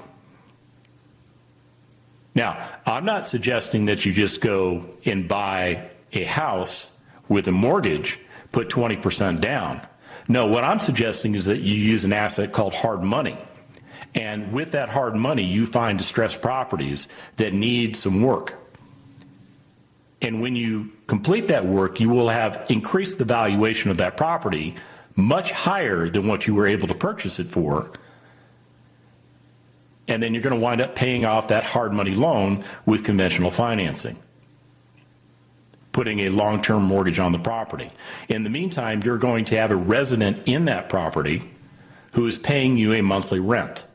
Now, 2.33 2.65
I'm 2.85 3.03
not 3.03 3.27
suggesting 3.27 3.85
that 3.85 4.05
you 4.05 4.13
just 4.13 4.39
go 4.41 4.89
and 5.05 5.27
buy 5.27 5.89
a 6.13 6.23
house 6.23 6.87
with 7.27 7.47
a 7.47 7.51
mortgage, 7.51 8.19
put 8.51 8.69
20% 8.69 9.41
down. 9.41 9.81
No, 10.29 10.45
what 10.45 10.63
I'm 10.63 10.79
suggesting 10.79 11.35
is 11.35 11.45
that 11.45 11.61
you 11.61 11.75
use 11.75 12.05
an 12.05 12.13
asset 12.13 12.53
called 12.53 12.73
hard 12.73 13.03
money. 13.03 13.37
And 14.13 14.51
with 14.51 14.71
that 14.71 14.89
hard 14.89 15.15
money, 15.15 15.43
you 15.43 15.65
find 15.65 15.97
distressed 15.97 16.41
properties 16.41 17.07
that 17.37 17.53
need 17.53 17.95
some 17.95 18.21
work. 18.21 18.55
And 20.21 20.41
when 20.41 20.55
you 20.55 20.91
complete 21.07 21.47
that 21.47 21.65
work, 21.65 21.99
you 21.99 22.09
will 22.09 22.29
have 22.29 22.65
increased 22.69 23.17
the 23.17 23.25
valuation 23.25 23.89
of 23.89 23.97
that 23.97 24.17
property 24.17 24.75
much 25.15 25.51
higher 25.51 26.07
than 26.07 26.27
what 26.27 26.45
you 26.45 26.55
were 26.55 26.67
able 26.67 26.87
to 26.87 26.95
purchase 26.95 27.39
it 27.39 27.47
for. 27.47 27.91
And 30.07 30.21
then 30.21 30.33
you're 30.33 30.43
going 30.43 30.59
to 30.59 30.63
wind 30.63 30.81
up 30.81 30.93
paying 30.93 31.25
off 31.25 31.47
that 31.47 31.63
hard 31.63 31.93
money 31.93 32.13
loan 32.13 32.63
with 32.85 33.03
conventional 33.03 33.49
financing 33.49 34.17
putting 35.91 36.21
a 36.21 36.29
long 36.29 36.61
term 36.61 36.83
mortgage 36.83 37.19
on 37.19 37.31
the 37.31 37.39
property. 37.39 37.91
In 38.29 38.43
the 38.43 38.49
meantime, 38.49 39.01
you're 39.03 39.17
going 39.17 39.45
to 39.45 39.57
have 39.57 39.71
a 39.71 39.75
resident 39.75 40.47
in 40.47 40.65
that 40.65 40.89
property 40.89 41.43
who 42.13 42.25
is 42.27 42.37
paying 42.37 42.77
you 42.77 42.93
a 42.93 43.01
monthly 43.01 43.39
rent. 43.39 43.85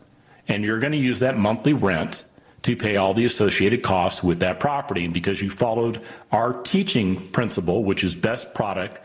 And 0.48 0.64
you're 0.64 0.78
going 0.78 0.92
to 0.92 0.98
use 0.98 1.20
that 1.20 1.36
monthly 1.36 1.72
rent 1.72 2.24
to 2.62 2.76
pay 2.76 2.96
all 2.96 3.14
the 3.14 3.24
associated 3.24 3.82
costs 3.82 4.22
with 4.22 4.40
that 4.40 4.58
property. 4.58 5.04
And 5.04 5.14
because 5.14 5.40
you 5.40 5.50
followed 5.50 6.00
our 6.32 6.62
teaching 6.62 7.28
principle, 7.30 7.84
which 7.84 8.02
is 8.02 8.14
best 8.14 8.54
product 8.54 9.00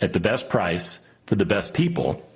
at 0.00 0.12
the 0.12 0.20
best 0.20 0.48
price 0.48 0.98
for 1.26 1.36
the 1.36 1.46
best 1.46 1.74
people, 1.74 2.26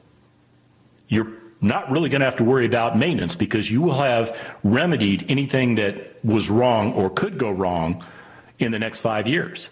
you're 1.08 1.32
not 1.60 1.90
really 1.90 2.08
going 2.08 2.20
to 2.20 2.26
have 2.26 2.36
to 2.36 2.44
worry 2.44 2.66
about 2.66 2.96
maintenance 2.96 3.34
because 3.34 3.70
you 3.70 3.80
will 3.80 3.94
have 3.94 4.56
remedied 4.62 5.24
anything 5.28 5.76
that 5.76 6.24
was 6.24 6.50
wrong 6.50 6.92
or 6.92 7.10
could 7.10 7.38
go 7.38 7.50
wrong 7.50 8.04
in 8.58 8.70
the 8.70 8.78
next 8.78 9.00
five 9.00 9.26
years. 9.26 9.70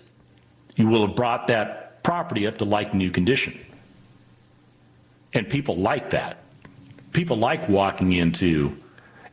You 0.74 0.88
will 0.88 1.06
have 1.06 1.14
brought 1.14 1.48
that 1.48 2.02
property 2.02 2.46
up 2.46 2.58
to 2.58 2.64
like 2.64 2.94
new 2.94 3.10
condition. 3.10 3.58
And 5.34 5.48
people 5.48 5.76
like 5.76 6.10
that. 6.10 6.41
People 7.12 7.36
like 7.36 7.68
walking 7.68 8.12
into 8.12 8.76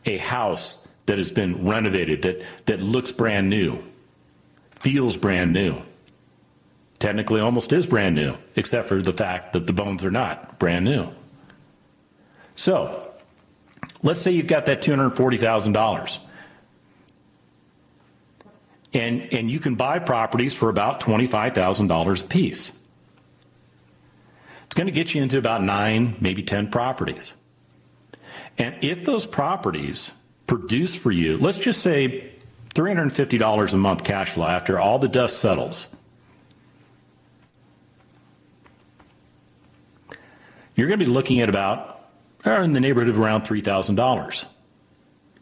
a 0.05 0.17
house 0.17 0.77
that 1.05 1.17
has 1.17 1.31
been 1.31 1.65
renovated, 1.65 2.21
that, 2.23 2.41
that 2.65 2.81
looks 2.81 3.11
brand 3.11 3.49
new, 3.49 3.81
feels 4.71 5.17
brand 5.17 5.53
new. 5.53 5.81
Technically, 6.99 7.39
almost 7.39 7.71
is 7.71 7.87
brand 7.87 8.15
new, 8.15 8.35
except 8.55 8.89
for 8.89 9.01
the 9.01 9.13
fact 9.13 9.53
that 9.53 9.65
the 9.65 9.73
bones 9.73 10.03
are 10.03 10.11
not 10.11 10.59
brand 10.59 10.83
new. 10.83 11.09
So, 12.55 13.09
let's 14.03 14.21
say 14.21 14.31
you've 14.31 14.47
got 14.47 14.65
that 14.65 14.81
$240,000 14.81 16.19
and, 18.93 19.33
and 19.33 19.51
you 19.51 19.59
can 19.59 19.75
buy 19.75 19.99
properties 19.99 20.53
for 20.53 20.69
about 20.69 20.99
$25,000 20.99 22.23
a 22.23 22.27
piece. 22.27 22.77
It's 24.65 24.75
going 24.75 24.87
to 24.87 24.93
get 24.93 25.13
you 25.13 25.21
into 25.21 25.37
about 25.37 25.63
nine, 25.63 26.15
maybe 26.19 26.43
10 26.43 26.69
properties. 26.69 27.35
And 28.59 28.75
if 28.81 29.05
those 29.05 29.25
properties 29.25 30.11
produce 30.45 30.95
for 30.95 31.11
you, 31.11 31.37
let's 31.37 31.57
just 31.57 31.81
say 31.81 32.29
$350 32.75 33.73
a 33.73 33.77
month 33.77 34.03
cash 34.03 34.31
flow 34.33 34.45
after 34.45 34.77
all 34.77 34.99
the 34.99 35.07
dust 35.07 35.39
settles, 35.39 35.95
you're 40.75 40.87
going 40.87 40.99
to 40.99 41.05
be 41.05 41.11
looking 41.11 41.39
at 41.39 41.49
about 41.49 42.01
uh, 42.45 42.61
in 42.61 42.73
the 42.73 42.79
neighborhood 42.79 43.09
of 43.09 43.19
around 43.19 43.43
$3,000 43.43 44.45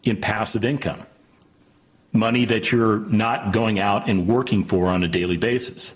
in 0.03 0.21
passive 0.21 0.63
income 0.63 1.03
money 2.13 2.45
that 2.45 2.71
you're 2.71 2.99
not 2.99 3.51
going 3.51 3.79
out 3.79 4.09
and 4.09 4.27
working 4.27 4.63
for 4.63 4.87
on 4.87 5.03
a 5.03 5.07
daily 5.07 5.37
basis 5.37 5.95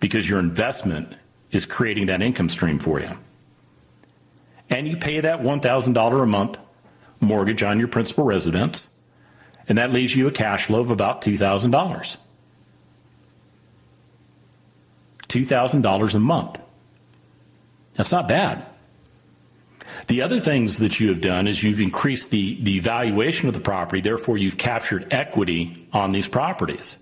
because 0.00 0.28
your 0.28 0.38
investment 0.38 1.16
is 1.50 1.66
creating 1.66 2.06
that 2.06 2.22
income 2.22 2.48
stream 2.48 2.78
for 2.78 3.00
you. 3.00 3.10
And 4.70 4.86
you 4.86 4.96
pay 4.96 5.20
that 5.20 5.40
$1,000 5.40 6.22
a 6.22 6.26
month 6.26 6.58
mortgage 7.20 7.62
on 7.62 7.78
your 7.78 7.88
principal 7.88 8.24
residence, 8.24 8.88
and 9.68 9.78
that 9.78 9.92
leaves 9.92 10.14
you 10.14 10.26
a 10.26 10.30
cash 10.30 10.66
flow 10.66 10.80
of 10.80 10.90
about 10.90 11.22
$2,000. 11.22 12.16
$2,000 15.28 16.14
a 16.14 16.18
month. 16.18 16.60
That's 17.94 18.12
not 18.12 18.28
bad. 18.28 18.64
The 20.06 20.22
other 20.22 20.40
things 20.40 20.78
that 20.78 21.00
you 21.00 21.08
have 21.08 21.20
done 21.20 21.48
is 21.48 21.62
you've 21.62 21.80
increased 21.80 22.30
the, 22.30 22.58
the 22.62 22.78
valuation 22.78 23.48
of 23.48 23.54
the 23.54 23.60
property, 23.60 24.00
therefore, 24.00 24.38
you've 24.38 24.56
captured 24.56 25.12
equity 25.12 25.86
on 25.92 26.12
these 26.12 26.28
properties. 26.28 26.98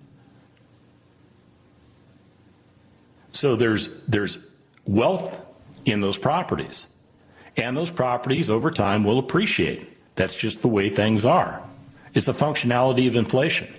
So 3.31 3.55
there's, 3.55 3.89
there's 4.07 4.39
wealth 4.85 5.41
in 5.85 6.01
those 6.01 6.17
properties. 6.17 6.87
And 7.57 7.75
those 7.75 7.91
properties 7.91 8.49
over 8.49 8.69
time 8.69 9.03
will 9.03 9.17
appreciate. 9.17 9.87
That's 10.15 10.37
just 10.37 10.61
the 10.61 10.67
way 10.67 10.89
things 10.89 11.25
are. 11.25 11.61
It's 12.13 12.27
a 12.27 12.33
functionality 12.33 13.07
of 13.07 13.15
inflation. 13.15 13.73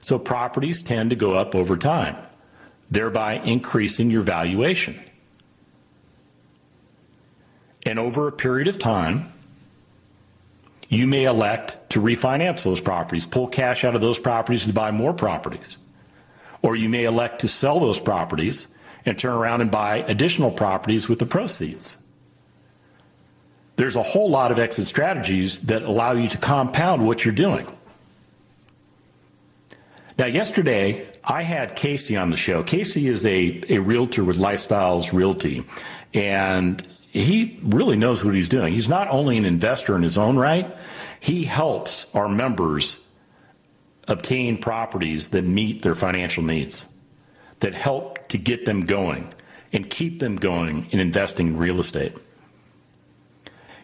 So 0.00 0.18
properties 0.18 0.82
tend 0.82 1.10
to 1.10 1.16
go 1.16 1.34
up 1.34 1.54
over 1.54 1.76
time, 1.76 2.16
thereby 2.90 3.34
increasing 3.34 4.10
your 4.10 4.22
valuation. 4.22 5.00
And 7.84 7.98
over 7.98 8.28
a 8.28 8.32
period 8.32 8.68
of 8.68 8.78
time, 8.78 9.32
you 10.88 11.06
may 11.06 11.24
elect 11.24 11.90
to 11.90 12.00
refinance 12.00 12.62
those 12.62 12.80
properties, 12.80 13.26
pull 13.26 13.48
cash 13.48 13.84
out 13.84 13.94
of 13.94 14.00
those 14.00 14.18
properties 14.18 14.66
to 14.66 14.72
buy 14.72 14.90
more 14.90 15.12
properties. 15.12 15.76
Or 16.62 16.76
you 16.76 16.88
may 16.88 17.04
elect 17.04 17.40
to 17.40 17.48
sell 17.48 17.80
those 17.80 17.98
properties 17.98 18.68
and 19.06 19.16
turn 19.16 19.34
around 19.34 19.60
and 19.62 19.70
buy 19.70 19.98
additional 19.98 20.50
properties 20.50 21.08
with 21.08 21.18
the 21.18 21.26
proceeds. 21.26 21.96
There's 23.76 23.96
a 23.96 24.02
whole 24.02 24.28
lot 24.28 24.52
of 24.52 24.58
exit 24.58 24.86
strategies 24.86 25.60
that 25.60 25.82
allow 25.82 26.12
you 26.12 26.28
to 26.28 26.38
compound 26.38 27.06
what 27.06 27.24
you're 27.24 27.34
doing. 27.34 27.66
Now, 30.18 30.26
yesterday, 30.26 31.06
I 31.22 31.42
had 31.42 31.76
Casey 31.76 32.16
on 32.16 32.30
the 32.30 32.38
show. 32.38 32.62
Casey 32.62 33.08
is 33.08 33.24
a, 33.26 33.62
a 33.68 33.78
realtor 33.78 34.24
with 34.24 34.38
Lifestyles 34.38 35.12
Realty. 35.12 35.64
And 36.14 36.82
he 37.10 37.58
really 37.62 37.96
knows 37.96 38.24
what 38.24 38.34
he's 38.34 38.48
doing. 38.48 38.72
He's 38.72 38.88
not 38.88 39.08
only 39.10 39.36
an 39.36 39.44
investor 39.44 39.94
in 39.94 40.02
his 40.02 40.16
own 40.16 40.36
right, 40.36 40.74
he 41.20 41.44
helps 41.44 42.14
our 42.14 42.28
members 42.28 43.04
obtain 44.08 44.56
properties 44.56 45.28
that 45.28 45.42
meet 45.42 45.82
their 45.82 45.94
financial 45.94 46.42
needs, 46.42 46.86
that 47.60 47.74
help 47.74 48.28
to 48.28 48.38
get 48.38 48.64
them 48.64 48.82
going 48.82 49.32
and 49.72 49.88
keep 49.88 50.18
them 50.18 50.36
going 50.36 50.86
in 50.90 51.00
investing 51.00 51.48
in 51.48 51.56
real 51.56 51.80
estate. 51.80 52.12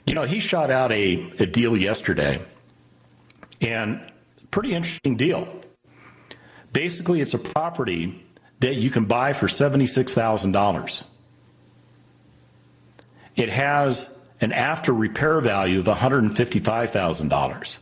You 0.07 0.15
know, 0.15 0.25
he 0.25 0.41
shot 0.41 0.71
out 0.71 0.91
a, 0.93 1.31
a 1.39 1.47
deal 1.47 1.77
yesterday, 1.77 2.41
and 3.61 4.01
pretty 4.51 4.75
interesting 4.75 5.17
deal. 5.17 5.49
Basically, 6.73 7.21
it's 7.21 7.35
a 7.35 7.39
property 7.39 8.25
that 8.61 8.77
you 8.77 8.91
can 8.91 9.05
buy 9.05 9.33
for 9.33 9.47
$76,000. 9.47 11.05
It 13.35 13.49
has 13.49 14.19
an 14.41 14.53
after 14.53 14.93
repair 14.93 15.41
value 15.41 15.79
of 15.81 15.87
$155,000. 15.87 17.79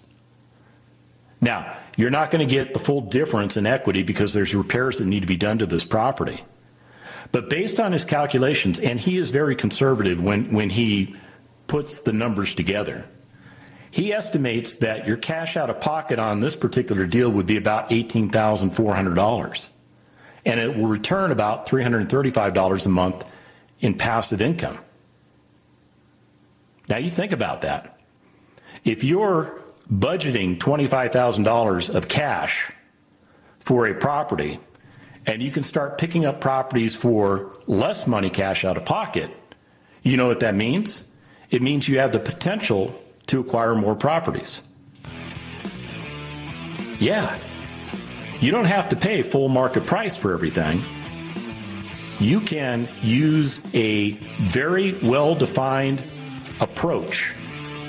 Now, 1.40 1.76
you're 1.96 2.11
not 2.11 2.31
going 2.31 2.46
to 2.46 2.53
get 2.53 2.72
the 2.72 2.79
full 2.79 3.00
difference 3.00 3.57
in 3.57 3.66
equity 3.66 4.03
because 4.03 4.33
there's 4.33 4.55
repairs 4.55 4.98
that 4.98 5.07
need 5.07 5.20
to 5.20 5.26
be 5.26 5.37
done 5.37 5.59
to 5.59 5.66
this 5.66 5.85
property. 5.85 6.42
But 7.33 7.48
based 7.48 7.79
on 7.79 7.92
his 7.92 8.05
calculations, 8.05 8.79
and 8.79 8.98
he 8.98 9.16
is 9.16 9.31
very 9.31 9.55
conservative 9.55 10.20
when, 10.20 10.53
when 10.53 10.70
he 10.70 11.14
puts 11.66 12.00
the 12.00 12.12
numbers 12.12 12.55
together, 12.55 13.07
he 13.90 14.12
estimates 14.12 14.76
that 14.76 15.07
your 15.07 15.16
cash 15.16 15.57
out 15.57 15.70
of 15.70 15.81
pocket 15.81 16.18
on 16.18 16.40
this 16.40 16.57
particular 16.57 17.07
deal 17.07 17.31
would 17.31 17.46
be 17.46 17.57
about 17.57 17.90
$18,400. 17.90 19.68
And 20.46 20.61
it 20.61 20.76
will 20.76 20.87
return 20.87 21.33
about 21.33 21.66
$335 21.66 22.87
a 22.87 22.88
month 22.88 23.24
in 23.81 23.94
passive 23.94 24.40
income. 24.40 24.79
Now 26.88 26.96
you 26.96 27.11
think 27.11 27.33
about 27.33 27.62
that. 27.62 28.00
If 28.85 29.05
you're 29.05 29.61
budgeting 29.92 30.59
$25,000 30.59 31.94
of 31.94 32.09
cash 32.09 32.72
for 33.59 33.87
a 33.87 33.94
property 33.94 34.61
and 35.26 35.42
you 35.42 35.50
can 35.50 35.62
start 35.62 35.98
picking 35.98 36.24
up 36.24 36.40
properties 36.40 36.96
for 36.96 37.53
less 37.66 38.07
money 38.07 38.31
cash 38.31 38.64
out 38.64 38.76
of 38.76 38.85
pocket, 38.85 39.31
you 40.03 40.16
know 40.16 40.26
what 40.26 40.40
that 40.40 40.55
means? 40.55 41.05
It 41.50 41.62
means 41.62 41.88
you 41.88 41.98
have 41.98 42.12
the 42.12 42.20
potential 42.20 42.98
to 43.26 43.40
acquire 43.40 43.74
more 43.74 43.94
properties. 43.94 44.62
Yeah. 46.98 47.38
You 48.40 48.50
don't 48.50 48.66
have 48.66 48.88
to 48.90 48.96
pay 48.96 49.22
full 49.22 49.48
market 49.48 49.87
price 49.87 50.16
for 50.16 50.33
everything. 50.33 50.81
You 52.18 52.40
can 52.40 52.88
use 53.03 53.61
a 53.74 54.12
very 54.50 54.92
well 55.03 55.35
defined 55.35 56.03
approach 56.61 57.35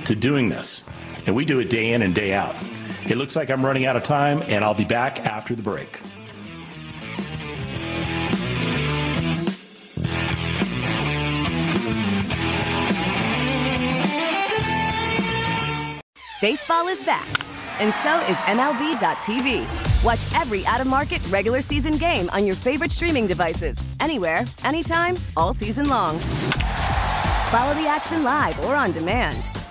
to 0.05 0.15
doing 0.15 0.49
this. 0.49 0.83
And 1.27 1.35
we 1.35 1.45
do 1.45 1.59
it 1.59 1.69
day 1.69 1.93
in 1.93 2.01
and 2.01 2.13
day 2.15 2.33
out. 2.33 2.55
It 3.07 3.17
looks 3.17 3.35
like 3.35 3.49
I'm 3.49 3.65
running 3.65 3.85
out 3.85 3.95
of 3.95 4.03
time, 4.03 4.41
and 4.47 4.63
I'll 4.63 4.73
be 4.73 4.85
back 4.85 5.25
after 5.25 5.55
the 5.55 5.63
break. 5.63 6.01
Baseball 16.41 16.87
is 16.87 16.99
back, 17.03 17.27
and 17.79 17.93
so 18.01 18.17
is 18.21 18.35
MLB.tv. 18.47 20.03
Watch 20.03 20.41
every 20.41 20.65
out 20.65 20.81
of 20.81 20.87
market 20.87 21.23
regular 21.27 21.61
season 21.61 21.97
game 21.97 22.31
on 22.31 22.47
your 22.47 22.55
favorite 22.55 22.91
streaming 22.91 23.27
devices, 23.27 23.77
anywhere, 23.99 24.43
anytime, 24.63 25.15
all 25.37 25.53
season 25.53 25.87
long. 25.87 26.17
Follow 27.51 27.75
the 27.75 27.85
action 27.87 28.23
live 28.23 28.59
or 28.65 28.73
on 28.73 28.91
demand. 28.91 29.51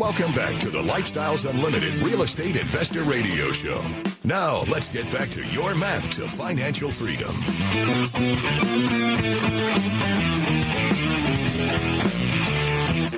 Welcome 0.00 0.32
back 0.32 0.58
to 0.60 0.70
the 0.70 0.80
Lifestyles 0.80 1.48
Unlimited 1.48 1.98
Real 1.98 2.22
Estate 2.22 2.56
Investor 2.56 3.02
Radio 3.02 3.52
Show. 3.52 3.78
Now, 4.24 4.62
let's 4.72 4.88
get 4.88 5.12
back 5.12 5.28
to 5.32 5.44
your 5.44 5.74
map 5.74 6.02
to 6.12 6.26
financial 6.26 6.90
freedom. 6.90 7.28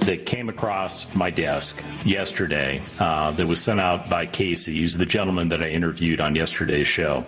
that 0.00 0.26
came 0.26 0.48
across 0.48 1.14
my 1.14 1.30
desk 1.30 1.84
yesterday 2.04 2.82
uh, 2.98 3.30
that 3.30 3.46
was 3.46 3.60
sent 3.60 3.78
out 3.78 4.10
by 4.10 4.26
Casey. 4.26 4.72
He's 4.72 4.98
the 4.98 5.06
gentleman 5.06 5.50
that 5.50 5.62
I 5.62 5.68
interviewed 5.68 6.20
on 6.20 6.34
yesterday's 6.34 6.88
show. 6.88 7.24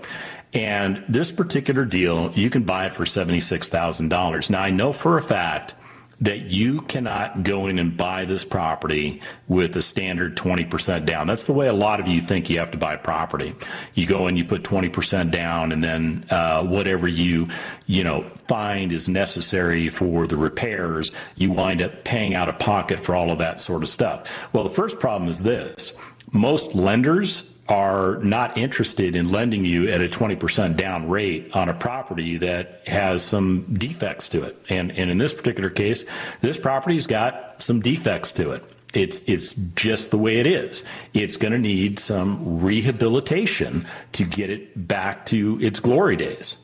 And 0.52 1.04
this 1.08 1.30
particular 1.30 1.84
deal, 1.84 2.32
you 2.32 2.50
can 2.50 2.64
buy 2.64 2.86
it 2.86 2.92
for 2.92 3.04
$76,000. 3.04 4.50
Now, 4.50 4.60
I 4.60 4.70
know 4.70 4.92
for 4.92 5.16
a 5.16 5.22
fact 5.22 5.74
that 6.20 6.50
you 6.50 6.80
cannot 6.82 7.42
go 7.42 7.66
in 7.66 7.78
and 7.78 7.96
buy 7.96 8.24
this 8.24 8.44
property 8.44 9.20
with 9.48 9.76
a 9.76 9.82
standard 9.82 10.36
20% 10.36 11.06
down. 11.06 11.26
That's 11.26 11.46
the 11.46 11.52
way 11.52 11.66
a 11.66 11.72
lot 11.72 12.00
of 12.00 12.06
you 12.06 12.20
think 12.20 12.48
you 12.48 12.58
have 12.58 12.70
to 12.72 12.78
buy 12.78 12.96
property. 12.96 13.54
You 13.94 14.06
go 14.06 14.26
in, 14.28 14.36
you 14.36 14.44
put 14.44 14.62
20% 14.62 15.30
down, 15.30 15.72
and 15.72 15.82
then 15.82 16.24
uh, 16.30 16.64
whatever 16.64 17.08
you, 17.08 17.48
you 17.86 18.04
know, 18.04 18.22
find 18.48 18.92
is 18.92 19.08
necessary 19.08 19.88
for 19.88 20.26
the 20.26 20.36
repairs, 20.36 21.12
you 21.36 21.50
wind 21.50 21.82
up 21.82 22.04
paying 22.04 22.34
out 22.34 22.48
of 22.48 22.58
pocket 22.58 23.00
for 23.00 23.14
all 23.14 23.30
of 23.30 23.38
that 23.38 23.60
sort 23.60 23.82
of 23.82 23.88
stuff. 23.88 24.52
Well, 24.52 24.64
the 24.64 24.70
first 24.70 25.00
problem 25.00 25.28
is 25.28 25.42
this. 25.42 25.92
Most 26.32 26.74
lenders 26.74 27.53
are 27.68 28.16
not 28.18 28.58
interested 28.58 29.16
in 29.16 29.30
lending 29.30 29.64
you 29.64 29.88
at 29.88 30.02
a 30.02 30.08
20% 30.08 30.76
down 30.76 31.08
rate 31.08 31.50
on 31.54 31.68
a 31.68 31.74
property 31.74 32.36
that 32.36 32.82
has 32.86 33.22
some 33.22 33.62
defects 33.74 34.28
to 34.28 34.42
it. 34.42 34.56
And, 34.68 34.92
and 34.92 35.10
in 35.10 35.16
this 35.16 35.32
particular 35.32 35.70
case, 35.70 36.04
this 36.40 36.58
property's 36.58 37.06
got 37.06 37.62
some 37.62 37.80
defects 37.80 38.32
to 38.32 38.50
it. 38.50 38.62
It's, 38.92 39.22
it's 39.26 39.54
just 39.74 40.10
the 40.10 40.18
way 40.18 40.38
it 40.38 40.46
is. 40.46 40.84
It's 41.14 41.36
going 41.36 41.52
to 41.52 41.58
need 41.58 41.98
some 41.98 42.60
rehabilitation 42.60 43.86
to 44.12 44.24
get 44.24 44.50
it 44.50 44.86
back 44.86 45.26
to 45.26 45.58
its 45.60 45.80
glory 45.80 46.16
days. 46.16 46.58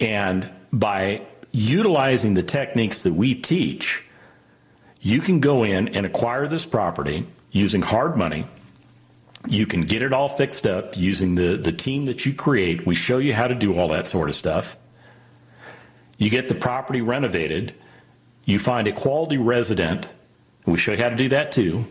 And 0.00 0.48
by 0.72 1.22
utilizing 1.52 2.34
the 2.34 2.42
techniques 2.42 3.02
that 3.02 3.14
we 3.14 3.34
teach, 3.34 4.04
you 5.00 5.20
can 5.20 5.40
go 5.40 5.64
in 5.64 5.88
and 5.88 6.04
acquire 6.04 6.46
this 6.46 6.66
property 6.66 7.26
using 7.52 7.82
hard 7.82 8.16
money 8.16 8.44
you 9.48 9.66
can 9.66 9.82
get 9.82 10.02
it 10.02 10.12
all 10.12 10.28
fixed 10.28 10.66
up 10.66 10.96
using 10.96 11.34
the, 11.34 11.56
the 11.56 11.72
team 11.72 12.06
that 12.06 12.26
you 12.26 12.34
create. 12.34 12.86
We 12.86 12.94
show 12.94 13.18
you 13.18 13.32
how 13.34 13.48
to 13.48 13.54
do 13.54 13.78
all 13.78 13.88
that 13.88 14.06
sort 14.06 14.28
of 14.28 14.34
stuff. 14.34 14.76
You 16.18 16.28
get 16.28 16.48
the 16.48 16.54
property 16.54 17.00
renovated. 17.00 17.74
You 18.44 18.58
find 18.58 18.86
a 18.86 18.92
quality 18.92 19.38
resident. 19.38 20.06
We 20.66 20.76
show 20.76 20.92
you 20.92 21.02
how 21.02 21.08
to 21.08 21.16
do 21.16 21.30
that 21.30 21.52
too. 21.52 21.86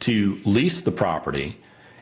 To 0.00 0.38
lease 0.44 0.82
the 0.82 0.92
property. 0.92 1.56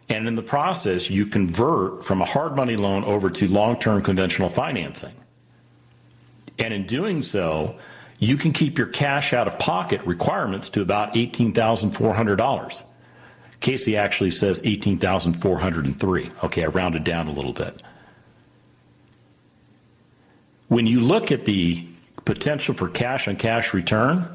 And 0.09 0.27
in 0.27 0.35
the 0.35 0.43
process, 0.43 1.09
you 1.09 1.27
convert 1.27 2.05
from 2.05 2.21
a 2.21 2.25
hard 2.25 2.57
money 2.57 2.75
loan 2.75 3.05
over 3.05 3.31
to 3.31 3.47
long 3.47 3.79
term 3.79 4.03
conventional 4.03 4.49
financing. 4.49 5.13
And 6.59 6.75
in 6.75 6.87
doing 6.87 7.23
so, 7.23 7.79
you 8.19 8.37
can 8.37 8.53
keep 8.53 8.77
your 8.77 8.89
cash 8.89 9.33
out 9.33 9.47
of 9.47 9.59
pocket 9.61 10.03
requirements 10.03 10.69
to 10.71 10.83
about 10.83 11.15
$18,400. 11.15 12.85
Casey 13.61 13.97
actually 13.97 14.31
says 14.31 14.61
18,403. 14.65 16.31
Okay, 16.45 16.65
I 16.65 16.67
rounded 16.67 17.05
down 17.05 17.29
a 17.29 17.33
little 17.33 17.53
bit. 17.53 17.83
When 20.69 20.87
you 20.87 21.01
look 21.01 21.31
at 21.31 21.45
the 21.45 21.85
potential 22.25 22.75
for 22.75 22.89
cash 22.89 23.29
on 23.29 23.37
cash 23.37 23.75
return, 23.75 24.29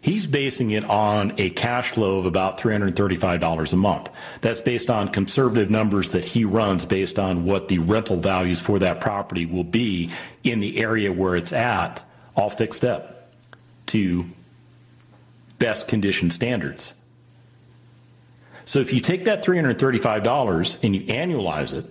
he's 0.00 0.26
basing 0.26 0.70
it 0.70 0.88
on 0.88 1.32
a 1.38 1.50
cash 1.50 1.90
flow 1.90 2.18
of 2.18 2.26
about 2.26 2.58
$335 2.58 3.72
a 3.72 3.76
month. 3.76 4.10
That's 4.42 4.60
based 4.60 4.90
on 4.90 5.08
conservative 5.08 5.70
numbers 5.70 6.10
that 6.10 6.24
he 6.24 6.44
runs 6.44 6.84
based 6.84 7.18
on 7.18 7.44
what 7.44 7.68
the 7.68 7.78
rental 7.78 8.18
values 8.18 8.60
for 8.60 8.78
that 8.78 9.00
property 9.00 9.46
will 9.46 9.64
be 9.64 10.10
in 10.44 10.60
the 10.60 10.78
area 10.78 11.12
where 11.12 11.36
it's 11.36 11.52
at, 11.52 12.04
all 12.36 12.50
fixed 12.50 12.84
up 12.84 13.30
to 13.86 14.26
best 15.58 15.88
condition 15.88 16.30
standards. 16.30 16.94
So 18.68 18.80
if 18.80 18.92
you 18.92 19.00
take 19.00 19.24
that 19.24 19.42
$335 19.42 20.84
and 20.84 20.94
you 20.94 21.04
annualize 21.04 21.72
it, 21.72 21.86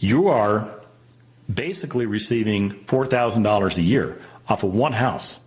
you 0.00 0.26
are 0.26 0.68
basically 1.48 2.06
receiving 2.06 2.72
$4,000 2.72 3.78
a 3.78 3.82
year 3.82 4.20
off 4.48 4.64
of 4.64 4.74
one 4.74 4.90
house. 4.90 5.38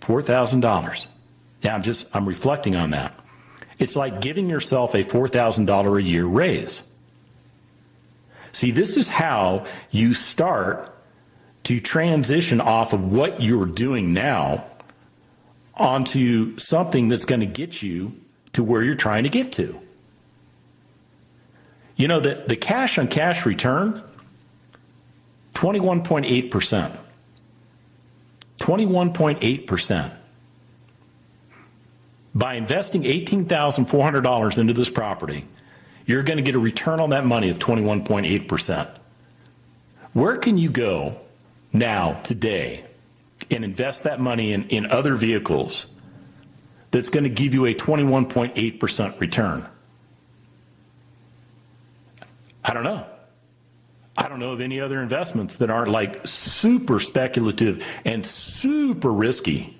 $4,000. 0.00 1.06
Yeah, 1.60 1.74
I'm 1.74 1.82
just, 1.82 2.16
I'm 2.16 2.24
reflecting 2.26 2.74
on 2.74 2.92
that. 2.92 3.20
It's 3.78 3.96
like 3.96 4.22
giving 4.22 4.48
yourself 4.48 4.94
a 4.94 5.04
$4,000 5.04 5.98
a 5.98 6.02
year 6.02 6.24
raise. 6.24 6.84
See, 8.52 8.70
this 8.70 8.96
is 8.96 9.08
how 9.08 9.66
you 9.90 10.14
start 10.14 10.95
to 11.66 11.80
transition 11.80 12.60
off 12.60 12.92
of 12.92 13.12
what 13.12 13.42
you're 13.42 13.66
doing 13.66 14.12
now 14.12 14.64
onto 15.74 16.56
something 16.58 17.08
that's 17.08 17.24
going 17.24 17.40
to 17.40 17.46
get 17.46 17.82
you 17.82 18.14
to 18.52 18.62
where 18.62 18.84
you're 18.84 18.94
trying 18.94 19.24
to 19.24 19.28
get 19.28 19.50
to. 19.50 19.76
You 21.96 22.06
know, 22.06 22.20
the, 22.20 22.44
the 22.46 22.54
cash 22.54 22.98
on 22.98 23.08
cash 23.08 23.44
return, 23.44 24.00
21.8%. 25.54 26.96
21.8%. 28.58 30.14
By 32.32 32.54
investing 32.54 33.02
$18,400 33.02 34.58
into 34.58 34.72
this 34.72 34.88
property, 34.88 35.44
you're 36.06 36.22
going 36.22 36.36
to 36.36 36.44
get 36.44 36.54
a 36.54 36.60
return 36.60 37.00
on 37.00 37.10
that 37.10 37.26
money 37.26 37.50
of 37.50 37.58
21.8%. 37.58 38.88
Where 40.12 40.36
can 40.36 40.58
you 40.58 40.70
go 40.70 41.22
now, 41.78 42.20
today, 42.22 42.84
and 43.50 43.64
invest 43.64 44.04
that 44.04 44.20
money 44.20 44.52
in, 44.52 44.68
in 44.68 44.86
other 44.86 45.14
vehicles 45.14 45.86
that's 46.90 47.10
going 47.10 47.24
to 47.24 47.30
give 47.30 47.54
you 47.54 47.66
a 47.66 47.74
21.8% 47.74 49.20
return? 49.20 49.66
I 52.64 52.74
don't 52.74 52.84
know. 52.84 53.06
I 54.18 54.28
don't 54.28 54.40
know 54.40 54.52
of 54.52 54.60
any 54.60 54.80
other 54.80 55.02
investments 55.02 55.56
that 55.56 55.70
aren't 55.70 55.90
like 55.90 56.26
super 56.26 56.98
speculative 56.98 57.86
and 58.04 58.24
super 58.24 59.12
risky 59.12 59.76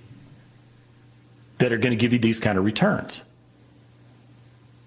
that 1.59 1.73
are 1.73 1.79
going 1.79 1.93
to 1.93 1.97
give 1.97 2.13
you 2.13 2.19
these 2.19 2.39
kind 2.39 2.59
of 2.59 2.65
returns. 2.65 3.25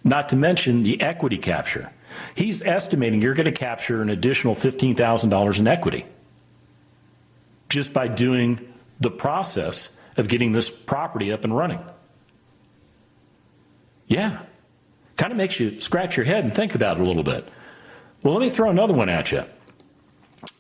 Not 0.04 0.30
to 0.30 0.36
mention 0.36 0.84
the 0.84 1.02
equity 1.02 1.38
capture. 1.38 1.92
He's 2.36 2.62
estimating 2.62 3.22
you're 3.22 3.34
going 3.34 3.46
to 3.46 3.52
capture 3.52 4.02
an 4.02 4.10
additional 4.10 4.56
$15,000 4.56 5.60
in 5.60 5.68
equity 5.68 6.06
just 7.70 7.94
by 7.94 8.08
doing 8.08 8.60
the 9.00 9.12
process 9.12 9.90
of 10.18 10.28
getting 10.28 10.52
this 10.52 10.70
property 10.70 11.32
up 11.32 11.44
and 11.44 11.56
running. 11.56 11.84
Yeah. 14.08 14.40
Kind 15.18 15.32
of 15.32 15.38
makes 15.38 15.60
you 15.60 15.80
scratch 15.80 16.18
your 16.18 16.26
head 16.26 16.44
and 16.44 16.54
think 16.54 16.76
about 16.76 16.98
it 16.98 17.02
a 17.02 17.06
little 17.06 17.24
bit. 17.24 17.48
Well, 18.24 18.34
let 18.34 18.42
me 18.42 18.50
throw 18.50 18.70
another 18.70 18.94
one 18.94 19.08
at 19.08 19.32
you. 19.32 19.44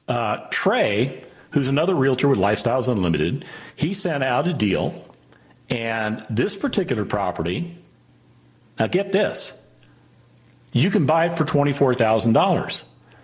Uh, 0.07 0.37
Trey, 0.49 1.23
who's 1.51 1.67
another 1.67 1.95
realtor 1.95 2.27
with 2.27 2.39
Lifestyles 2.39 2.87
Unlimited, 2.87 3.45
he 3.75 3.93
sent 3.93 4.23
out 4.23 4.47
a 4.47 4.53
deal, 4.53 5.13
and 5.69 6.25
this 6.29 6.55
particular 6.55 7.05
property, 7.05 7.75
now 8.79 8.87
get 8.87 9.11
this, 9.11 9.53
you 10.71 10.89
can 10.89 11.05
buy 11.05 11.25
it 11.25 11.37
for 11.37 11.43
$24,000. 11.43 12.83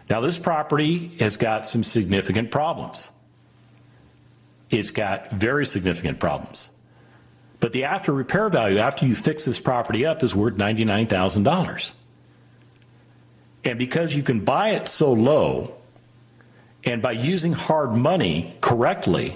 Now, 0.10 0.22
this 0.22 0.38
property 0.38 1.08
has 1.20 1.38
got 1.38 1.66
some 1.66 1.84
significant 1.84 2.52
problems. 2.52 3.10
It's 4.70 4.92
got 4.92 5.32
very 5.32 5.66
significant 5.66 6.20
problems. 6.20 6.70
But 7.60 7.74
the 7.74 7.86
after 7.86 8.12
repair 8.14 8.50
value 8.50 8.78
after 8.78 9.06
you 9.06 9.16
fix 9.16 9.46
this 9.46 9.60
property 9.60 10.06
up 10.06 10.24
is 10.24 10.36
worth 10.36 10.56
$99,000. 10.56 11.94
And 13.64 13.80
because 13.80 14.16
you 14.16 14.22
can 14.22 14.42
buy 14.42 14.70
it 14.70 14.88
so 14.88 15.12
low, 15.14 15.74
and 16.84 17.02
by 17.02 17.14
using 17.14 17.54
hard 17.54 17.94
money 17.94 18.56
correctly, 18.62 19.36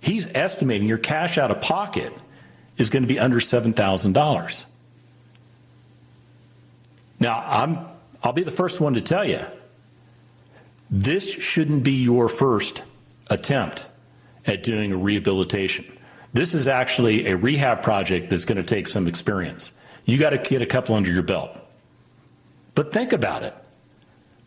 he's 0.00 0.26
estimating 0.34 0.88
your 0.88 0.98
cash 0.98 1.38
out 1.38 1.50
of 1.50 1.62
pocket 1.62 2.12
is 2.76 2.90
going 2.90 3.02
to 3.02 3.08
be 3.08 3.18
under 3.18 3.40
$7,000. 3.40 4.64
Now, 7.18 7.42
I'm, 7.46 7.78
I'll 8.22 8.34
be 8.34 8.42
the 8.42 8.50
first 8.50 8.80
one 8.80 8.94
to 8.94 9.00
tell 9.00 9.24
you 9.24 9.40
this 10.90 11.32
shouldn't 11.32 11.82
be 11.82 12.02
your 12.02 12.28
first 12.28 12.82
attempt 13.30 13.88
at 14.46 14.62
doing 14.62 14.92
a 14.92 14.96
rehabilitation. 14.96 15.84
This 16.32 16.54
is 16.54 16.68
actually 16.68 17.26
a 17.28 17.36
rehab 17.36 17.82
project 17.82 18.30
that's 18.30 18.44
going 18.44 18.58
to 18.58 18.62
take 18.62 18.88
some 18.88 19.08
experience. 19.08 19.72
You 20.04 20.18
got 20.18 20.30
to 20.30 20.38
get 20.38 20.62
a 20.62 20.66
couple 20.66 20.94
under 20.94 21.10
your 21.10 21.22
belt. 21.22 21.58
But 22.74 22.92
think 22.92 23.12
about 23.12 23.42
it. 23.42 23.54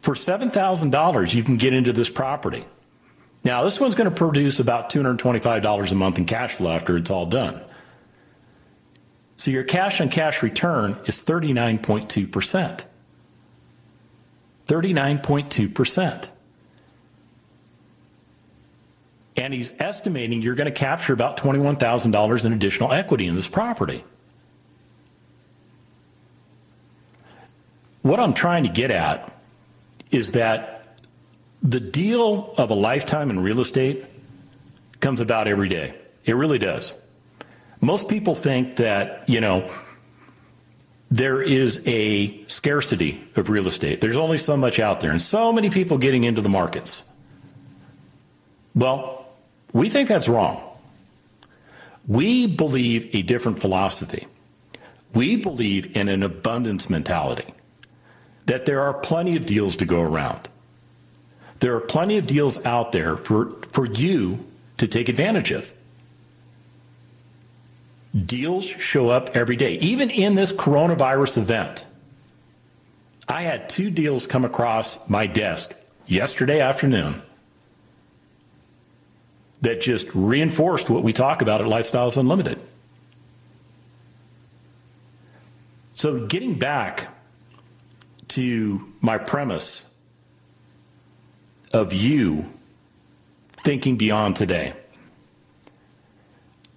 For 0.02 0.14
$7,000, 0.14 1.34
you 1.34 1.44
can 1.44 1.58
get 1.58 1.74
into 1.74 1.92
this 1.92 2.10
property. 2.10 2.64
Now, 3.44 3.64
this 3.64 3.80
one's 3.80 3.96
going 3.96 4.10
to 4.10 4.16
produce 4.16 4.60
about 4.60 4.90
$225 4.90 5.92
a 5.92 5.96
month 5.96 6.18
in 6.18 6.26
cash 6.26 6.56
flow 6.56 6.72
after 6.72 6.96
it's 6.96 7.10
all 7.10 7.26
done. 7.26 7.62
So 9.38 9.52
your 9.52 9.64
cash 9.64 10.02
on 10.02 10.10
cash 10.10 10.44
return 10.44 10.98
is 11.06 11.22
39.2%. 11.22 12.86
39.2%. 14.68 16.32
And 19.40 19.54
he's 19.54 19.72
estimating 19.80 20.42
you're 20.42 20.56
going 20.56 20.66
to 20.66 20.72
capture 20.72 21.14
about 21.14 21.38
$21,000 21.38 22.46
in 22.46 22.54
additional 22.54 22.92
equity 22.92 23.26
in 23.26 23.36
this 23.36 23.48
property. 23.48 24.04
What 28.02 28.20
I'm 28.20 28.34
trying 28.34 28.64
to 28.66 28.70
get 28.70 28.92
at 28.92 29.34
is 30.12 30.34
that 30.34 30.98
the 31.64 31.80
deal 31.80 32.54
of 32.58 32.70
a 32.70 32.74
lifetime 32.74 33.30
in 33.30 33.40
real 33.40 33.62
estate 33.62 34.06
comes 35.00 35.22
about 35.22 35.48
every 35.48 35.70
day. 35.70 35.96
It 36.26 36.34
really 36.34 36.60
does. 36.60 36.94
Most 37.80 38.10
people 38.10 38.36
think 38.36 38.76
that, 38.76 39.30
you 39.30 39.40
know, 39.40 39.72
there 41.12 41.42
is 41.42 41.82
a 41.88 42.46
scarcity 42.48 43.24
of 43.38 43.50
real 43.50 43.68
estate. 43.68 44.02
There's 44.02 44.18
only 44.18 44.38
so 44.38 44.58
much 44.58 44.80
out 44.80 45.00
there, 45.00 45.12
and 45.12 45.22
so 45.22 45.54
many 45.54 45.70
people 45.70 45.98
getting 45.98 46.26
into 46.26 46.42
the 46.42 46.50
markets. 46.50 47.04
Well, 48.76 49.19
we 49.74 49.90
think 49.90 50.10
that's 50.10 50.28
wrong. 50.28 50.62
We 52.08 52.48
believe 52.48 53.14
a 53.16 53.22
different 53.22 53.60
philosophy. 53.60 54.28
We 55.14 55.36
believe 55.36 55.96
in 55.96 56.08
an 56.10 56.24
abundance 56.24 56.90
mentality, 56.90 57.46
that 58.46 58.66
there 58.66 58.82
are 58.82 58.94
plenty 58.94 59.36
of 59.36 59.46
deals 59.46 59.76
to 59.78 59.86
go 59.86 60.02
around. 60.02 60.50
There 61.60 61.76
are 61.76 61.82
plenty 61.82 62.18
of 62.18 62.26
deals 62.26 62.64
out 62.66 62.92
there 62.92 63.18
for, 63.18 63.52
for 63.74 63.86
you 63.86 64.46
to 64.78 64.88
take 64.88 65.10
advantage 65.10 65.52
of. 65.52 65.72
Deals 68.26 68.66
show 68.66 69.10
up 69.10 69.30
every 69.36 69.56
day. 69.56 69.74
Even 69.76 70.10
in 70.10 70.36
this 70.36 70.52
coronavirus 70.52 71.38
event, 71.38 71.86
I 73.28 73.44
had 73.44 73.70
two 73.70 73.92
deals 73.92 74.26
come 74.26 74.46
across 74.46 75.08
my 75.08 75.28
desk 75.28 75.76
yesterday 76.08 76.60
afternoon 76.60 77.22
that 79.62 79.82
just 79.82 80.08
reinforced 80.14 80.90
what 80.90 81.04
we 81.04 81.14
talk 81.14 81.42
about 81.42 81.62
at 81.62 81.68
Lifestyles 81.68 82.18
Unlimited. 82.18 82.60
So, 85.92 86.26
getting 86.28 86.58
back 86.58 87.10
to 88.30 88.88
my 89.02 89.18
premise 89.18 89.86
of 91.74 91.94
you 91.94 92.46
thinking 93.58 93.98
beyond 93.98 94.36
today. 94.36 94.74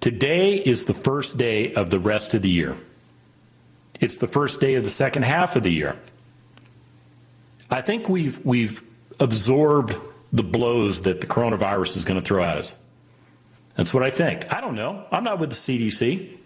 Today 0.00 0.56
is 0.56 0.84
the 0.84 0.94
first 0.94 1.38
day 1.38 1.74
of 1.74 1.90
the 1.90 1.98
rest 1.98 2.34
of 2.34 2.42
the 2.42 2.50
year. 2.50 2.76
It's 4.00 4.16
the 4.16 4.26
first 4.26 4.60
day 4.60 4.74
of 4.74 4.82
the 4.82 4.90
second 4.90 5.22
half 5.22 5.54
of 5.54 5.62
the 5.62 5.70
year. 5.70 5.96
I 7.70 7.80
think 7.80 8.08
we've 8.08 8.44
we've 8.44 8.82
absorbed 9.20 9.94
the 10.32 10.42
blows 10.42 11.02
that 11.02 11.20
the 11.20 11.26
coronavirus 11.26 11.96
is 11.96 12.04
going 12.04 12.18
to 12.18 12.24
throw 12.24 12.42
at 12.42 12.56
us. 12.56 12.82
That's 13.76 13.92
what 13.92 14.02
I 14.02 14.10
think. 14.10 14.52
I 14.52 14.60
don't 14.60 14.74
know. 14.74 15.04
I'm 15.10 15.24
not 15.24 15.38
with 15.38 15.50
the 15.50 15.56
CDC. 15.56 16.38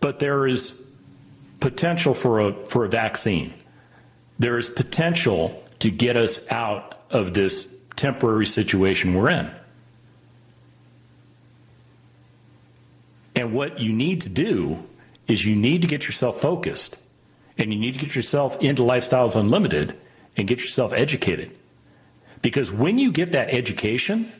But 0.00 0.18
there 0.18 0.46
is 0.46 0.80
potential 1.60 2.14
for 2.14 2.40
a, 2.40 2.52
for 2.66 2.84
a 2.84 2.88
vaccine. 2.88 3.52
There 4.38 4.56
is 4.56 4.68
potential 4.68 5.62
to 5.80 5.90
get 5.90 6.16
us 6.16 6.50
out 6.50 7.04
of 7.10 7.34
this 7.34 7.74
temporary 7.96 8.46
situation 8.46 9.14
we're 9.14 9.30
in. 9.30 9.50
And 13.36 13.52
what 13.52 13.78
you 13.78 13.92
need 13.92 14.22
to 14.22 14.28
do 14.28 14.78
is 15.28 15.44
you 15.44 15.54
need 15.54 15.82
to 15.82 15.88
get 15.88 16.06
yourself 16.06 16.40
focused 16.40 16.98
and 17.58 17.72
you 17.72 17.78
need 17.78 17.94
to 17.94 18.00
get 18.00 18.14
yourself 18.14 18.60
into 18.62 18.82
Lifestyles 18.82 19.36
Unlimited 19.36 19.96
and 20.36 20.48
get 20.48 20.60
yourself 20.60 20.92
educated. 20.92 21.56
Because 22.42 22.72
when 22.72 22.98
you 22.98 23.12
get 23.12 23.32
that 23.32 23.50
education, 23.50 24.32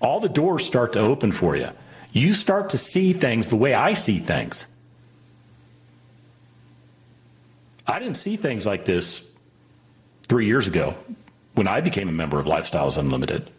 all 0.00 0.20
the 0.20 0.28
doors 0.28 0.64
start 0.64 0.92
to 0.94 1.00
open 1.00 1.32
for 1.32 1.56
you. 1.56 1.68
You 2.12 2.34
start 2.34 2.70
to 2.70 2.78
see 2.78 3.12
things 3.12 3.48
the 3.48 3.56
way 3.56 3.74
I 3.74 3.94
see 3.94 4.18
things. 4.18 4.66
I 7.86 7.98
didn't 7.98 8.16
see 8.16 8.36
things 8.36 8.66
like 8.66 8.84
this 8.84 9.28
three 10.28 10.46
years 10.46 10.68
ago 10.68 10.96
when 11.54 11.66
I 11.66 11.80
became 11.80 12.08
a 12.08 12.12
member 12.12 12.38
of 12.38 12.46
Lifestyles 12.46 12.98
Unlimited. 12.98 13.50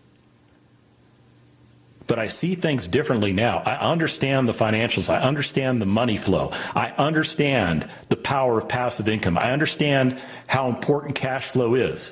But 2.12 2.20
I 2.20 2.28
see 2.28 2.56
things 2.56 2.88
differently 2.88 3.32
now. 3.32 3.60
I 3.60 3.78
understand 3.78 4.50
the 4.50 4.52
financials. 4.52 5.10
I 5.10 5.22
understand 5.22 5.82
the 5.82 5.86
money 5.86 6.18
flow. 6.18 6.52
I 6.76 6.90
understand 6.98 7.88
the 8.10 8.18
power 8.18 8.58
of 8.58 8.68
passive 8.68 9.08
income. 9.08 9.38
I 9.38 9.52
understand 9.52 10.22
how 10.46 10.68
important 10.68 11.16
cash 11.16 11.46
flow 11.46 11.74
is. 11.74 12.12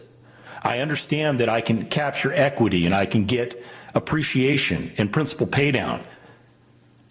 I 0.63 0.79
understand 0.79 1.41
that 1.41 1.49
I 1.49 1.59
can 1.59 1.83
capture 1.83 2.31
equity 2.31 2.85
and 2.85 2.95
I 2.95 3.07
can 3.07 3.25
get 3.25 3.61
appreciation 3.93 4.93
and 4.97 5.11
principal 5.11 5.47
paydown. 5.47 6.01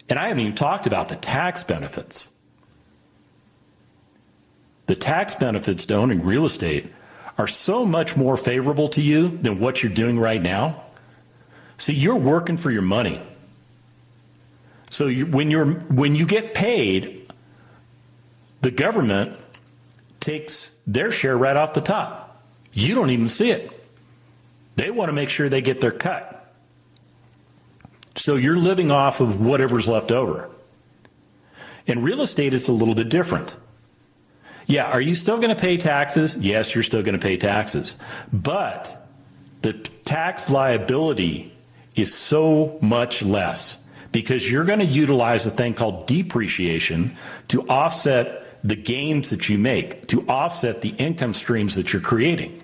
And 0.09 0.17
I 0.17 0.29
haven't 0.29 0.41
even 0.41 0.55
talked 0.55 0.87
about 0.87 1.09
the 1.09 1.15
tax 1.15 1.63
benefits. 1.63 2.27
The 4.87 4.95
tax 4.95 5.35
benefits 5.35 5.85
to 5.85 5.93
owning 5.93 6.25
real 6.25 6.43
estate 6.43 6.91
are 7.37 7.47
so 7.47 7.85
much 7.85 8.17
more 8.17 8.35
favorable 8.35 8.87
to 8.87 9.01
you 9.03 9.27
than 9.27 9.59
what 9.59 9.83
you're 9.83 9.93
doing 9.93 10.17
right 10.17 10.41
now. 10.41 10.85
See, 11.79 11.93
you're 11.93 12.17
working 12.17 12.57
for 12.57 12.69
your 12.69 12.81
money. 12.81 13.21
So 14.89 15.07
you, 15.07 15.25
when 15.25 15.49
you're 15.49 15.65
when 15.65 16.13
you 16.13 16.25
get 16.25 16.53
paid, 16.53 17.31
the 18.61 18.69
government 18.69 19.39
takes 20.19 20.71
their 20.85 21.11
share 21.11 21.37
right 21.37 21.55
off 21.55 21.73
the 21.73 21.81
top. 21.81 22.43
You 22.73 22.95
don't 22.95 23.09
even 23.09 23.29
see 23.29 23.51
it. 23.51 23.71
They 24.75 24.91
want 24.91 25.09
to 25.09 25.13
make 25.13 25.29
sure 25.29 25.47
they 25.47 25.61
get 25.61 25.79
their 25.79 25.91
cut. 25.91 26.53
So 28.15 28.35
you're 28.35 28.57
living 28.57 28.91
off 28.91 29.21
of 29.21 29.43
whatever's 29.43 29.87
left 29.87 30.11
over. 30.11 30.49
In 31.87 32.03
real 32.03 32.21
estate, 32.21 32.53
it's 32.53 32.67
a 32.67 32.73
little 32.73 32.95
bit 32.95 33.09
different. 33.09 33.55
Yeah, 34.65 34.85
are 34.85 35.01
you 35.01 35.15
still 35.15 35.37
going 35.37 35.55
to 35.55 35.59
pay 35.59 35.77
taxes? 35.77 36.35
Yes, 36.37 36.75
you're 36.75 36.83
still 36.83 37.01
going 37.01 37.17
to 37.17 37.25
pay 37.25 37.37
taxes. 37.37 37.95
But 38.31 38.95
the 39.61 39.73
tax 39.73 40.49
liability 40.49 41.53
is 41.95 42.13
so 42.13 42.77
much 42.81 43.21
less 43.21 43.77
because 44.11 44.49
you're 44.49 44.65
going 44.65 44.79
to 44.79 44.85
utilize 44.85 45.45
a 45.45 45.51
thing 45.51 45.73
called 45.73 46.07
depreciation 46.07 47.15
to 47.49 47.67
offset 47.67 48.45
the 48.63 48.75
gains 48.75 49.29
that 49.29 49.49
you 49.49 49.57
make, 49.57 50.07
to 50.07 50.25
offset 50.27 50.81
the 50.81 50.89
income 50.97 51.33
streams 51.33 51.75
that 51.75 51.93
you're 51.93 52.01
creating. 52.01 52.61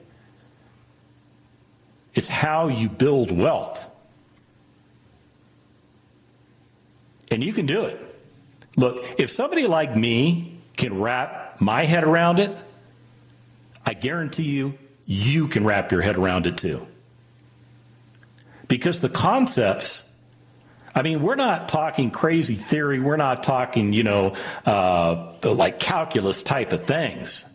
It's 2.13 2.27
how 2.27 2.67
you 2.67 2.89
build 2.89 3.31
wealth. 3.31 3.89
And 7.29 7.43
you 7.43 7.53
can 7.53 7.65
do 7.65 7.85
it. 7.85 8.01
Look, 8.77 9.03
if 9.19 9.29
somebody 9.29 9.67
like 9.67 9.95
me 9.95 10.57
can 10.77 10.99
wrap 10.99 11.59
my 11.59 11.85
head 11.85 12.03
around 12.03 12.39
it, 12.39 12.55
I 13.85 13.93
guarantee 13.93 14.43
you, 14.43 14.77
you 15.05 15.47
can 15.47 15.65
wrap 15.65 15.91
your 15.91 16.01
head 16.01 16.17
around 16.17 16.47
it 16.47 16.57
too. 16.57 16.85
Because 18.67 18.99
the 18.99 19.09
concepts, 19.09 20.09
I 20.93 21.01
mean, 21.01 21.21
we're 21.21 21.35
not 21.35 21.69
talking 21.69 22.11
crazy 22.11 22.55
theory. 22.55 22.99
We're 22.99 23.17
not 23.17 23.43
talking, 23.43 23.93
you 23.93 24.03
know, 24.03 24.35
uh, 24.65 25.33
like 25.43 25.79
calculus 25.79 26.41
type 26.43 26.73
of 26.73 26.85
things. 26.85 27.45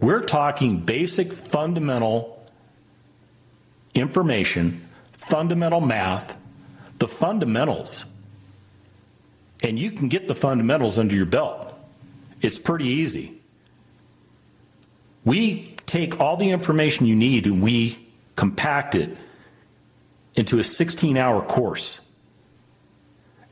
We're 0.00 0.22
talking 0.22 0.80
basic 0.80 1.32
fundamental 1.32 2.44
information, 3.94 4.88
fundamental 5.12 5.80
math, 5.80 6.38
the 6.98 7.08
fundamentals 7.08 8.04
and 9.62 9.78
you 9.78 9.90
can 9.90 10.08
get 10.08 10.28
the 10.28 10.34
fundamentals 10.34 10.98
under 10.98 11.14
your 11.14 11.26
belt. 11.26 11.72
It's 12.40 12.58
pretty 12.58 12.86
easy. 12.86 13.32
We 15.24 15.76
take 15.86 16.18
all 16.18 16.36
the 16.36 16.50
information 16.50 17.06
you 17.06 17.14
need 17.14 17.46
and 17.46 17.62
we 17.62 17.98
compact 18.36 18.94
it 18.94 19.16
into 20.40 20.58
a 20.58 20.64
16 20.64 21.16
hour 21.18 21.42
course. 21.42 22.00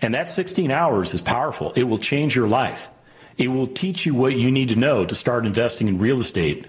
And 0.01 0.14
that 0.14 0.28
16 0.28 0.70
hours 0.70 1.12
is 1.12 1.20
powerful. 1.20 1.72
It 1.76 1.84
will 1.84 1.99
change 1.99 2.34
your 2.34 2.49
life. 2.49 2.89
It 3.36 3.49
will 3.49 3.66
teach 3.66 4.07
you 4.07 4.14
what 4.14 4.34
you 4.36 4.51
need 4.51 4.70
to 4.70 4.76
know 4.76 5.05
to 5.05 5.14
start 5.14 5.45
investing 5.45 5.86
in 5.86 5.99
real 5.99 6.18
estate 6.18 6.66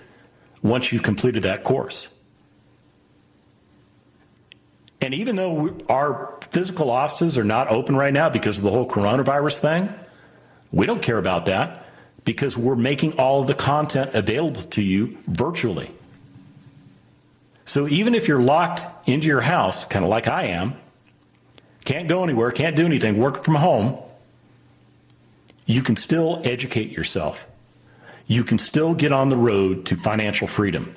once 0.61 0.91
you've 0.91 1.03
completed 1.03 1.43
that 1.43 1.63
course. 1.63 2.13
And 5.01 5.13
even 5.13 5.37
though 5.37 5.77
our 5.87 6.37
physical 6.51 6.91
offices 6.91 7.37
are 7.37 7.45
not 7.45 7.69
open 7.69 7.95
right 7.95 8.13
now 8.13 8.29
because 8.29 8.57
of 8.57 8.65
the 8.65 8.71
whole 8.71 8.87
coronavirus 8.87 9.59
thing, 9.59 9.89
we 10.71 10.85
don't 10.85 11.01
care 11.01 11.17
about 11.17 11.45
that 11.45 11.85
because 12.25 12.57
we're 12.57 12.75
making 12.75 13.17
all 13.17 13.41
of 13.41 13.47
the 13.47 13.53
content 13.53 14.13
available 14.13 14.61
to 14.61 14.83
you 14.83 15.17
virtually. 15.27 15.89
So 17.69 17.87
even 17.87 18.15
if 18.15 18.27
you're 18.27 18.41
locked 18.41 18.87
into 19.05 19.27
your 19.27 19.41
house, 19.41 19.85
kind 19.85 20.03
of 20.03 20.09
like 20.09 20.27
I 20.27 20.45
am, 20.45 20.73
can't 21.85 22.07
go 22.09 22.23
anywhere, 22.23 22.49
can't 22.49 22.75
do 22.75 22.83
anything, 22.83 23.19
work 23.19 23.43
from 23.43 23.53
home, 23.53 23.95
you 25.67 25.83
can 25.83 25.95
still 25.95 26.41
educate 26.45 26.89
yourself. 26.89 27.47
You 28.25 28.43
can 28.43 28.57
still 28.57 28.95
get 28.95 29.11
on 29.11 29.29
the 29.29 29.37
road 29.37 29.85
to 29.85 29.95
financial 29.95 30.47
freedom. 30.47 30.95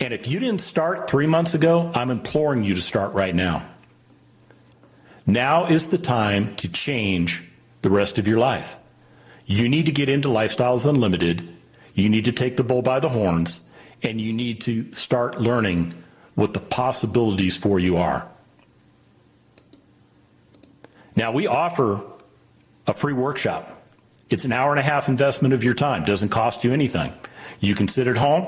And 0.00 0.14
if 0.14 0.26
you 0.26 0.40
didn't 0.40 0.62
start 0.62 1.10
three 1.10 1.26
months 1.26 1.52
ago, 1.52 1.92
I'm 1.94 2.10
imploring 2.10 2.64
you 2.64 2.74
to 2.76 2.80
start 2.80 3.12
right 3.12 3.34
now. 3.34 3.66
Now 5.26 5.66
is 5.66 5.88
the 5.88 5.98
time 5.98 6.56
to 6.56 6.72
change 6.72 7.42
the 7.82 7.90
rest 7.90 8.18
of 8.18 8.26
your 8.26 8.38
life. 8.38 8.78
You 9.44 9.68
need 9.68 9.84
to 9.84 9.92
get 9.92 10.08
into 10.08 10.28
Lifestyles 10.28 10.88
Unlimited. 10.88 11.46
You 11.92 12.08
need 12.08 12.24
to 12.24 12.32
take 12.32 12.56
the 12.56 12.64
bull 12.64 12.80
by 12.80 13.00
the 13.00 13.10
horns, 13.10 13.68
and 14.04 14.20
you 14.20 14.32
need 14.32 14.60
to 14.62 14.92
start 14.92 15.40
learning 15.40 15.92
what 16.34 16.52
the 16.52 16.60
possibilities 16.60 17.56
for 17.56 17.80
you 17.80 17.96
are. 17.96 18.28
Now, 21.16 21.32
we 21.32 21.46
offer 21.46 22.02
a 22.86 22.92
free 22.92 23.14
workshop. 23.14 23.70
It's 24.30 24.44
an 24.44 24.52
hour 24.52 24.70
and 24.70 24.80
a 24.80 24.82
half 24.82 25.08
investment 25.08 25.54
of 25.54 25.64
your 25.64 25.72
time, 25.74 26.04
doesn't 26.04 26.28
cost 26.28 26.62
you 26.64 26.72
anything. 26.72 27.12
You 27.60 27.74
can 27.74 27.88
sit 27.88 28.06
at 28.08 28.16
home 28.16 28.46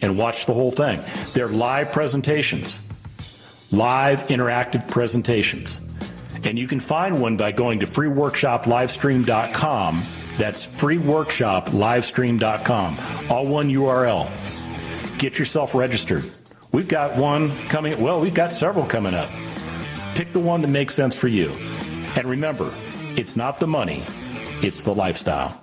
and 0.00 0.18
watch 0.18 0.46
the 0.46 0.54
whole 0.54 0.72
thing. 0.72 1.00
They're 1.32 1.48
live 1.48 1.92
presentations, 1.92 2.80
live 3.70 4.22
interactive 4.28 4.88
presentations. 4.88 5.82
And 6.44 6.58
you 6.58 6.66
can 6.66 6.80
find 6.80 7.20
one 7.20 7.36
by 7.36 7.52
going 7.52 7.78
to 7.80 7.86
freeworkshoplivestream.com. 7.86 10.02
That's 10.38 10.66
freeworkshoplivestream.com. 10.66 12.98
All 13.30 13.46
one 13.46 13.70
URL. 13.70 14.41
Get 15.22 15.38
yourself 15.38 15.72
registered. 15.72 16.28
We've 16.72 16.88
got 16.88 17.14
one 17.16 17.56
coming, 17.68 18.02
well, 18.02 18.20
we've 18.20 18.34
got 18.34 18.52
several 18.52 18.84
coming 18.84 19.14
up. 19.14 19.30
Pick 20.16 20.32
the 20.32 20.40
one 20.40 20.62
that 20.62 20.68
makes 20.68 20.94
sense 20.94 21.14
for 21.14 21.28
you. 21.28 21.52
And 22.16 22.26
remember, 22.26 22.74
it's 23.16 23.36
not 23.36 23.60
the 23.60 23.68
money, 23.68 24.02
it's 24.62 24.82
the 24.82 24.92
lifestyle. 24.92 25.62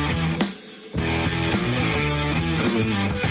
you. 2.83 3.30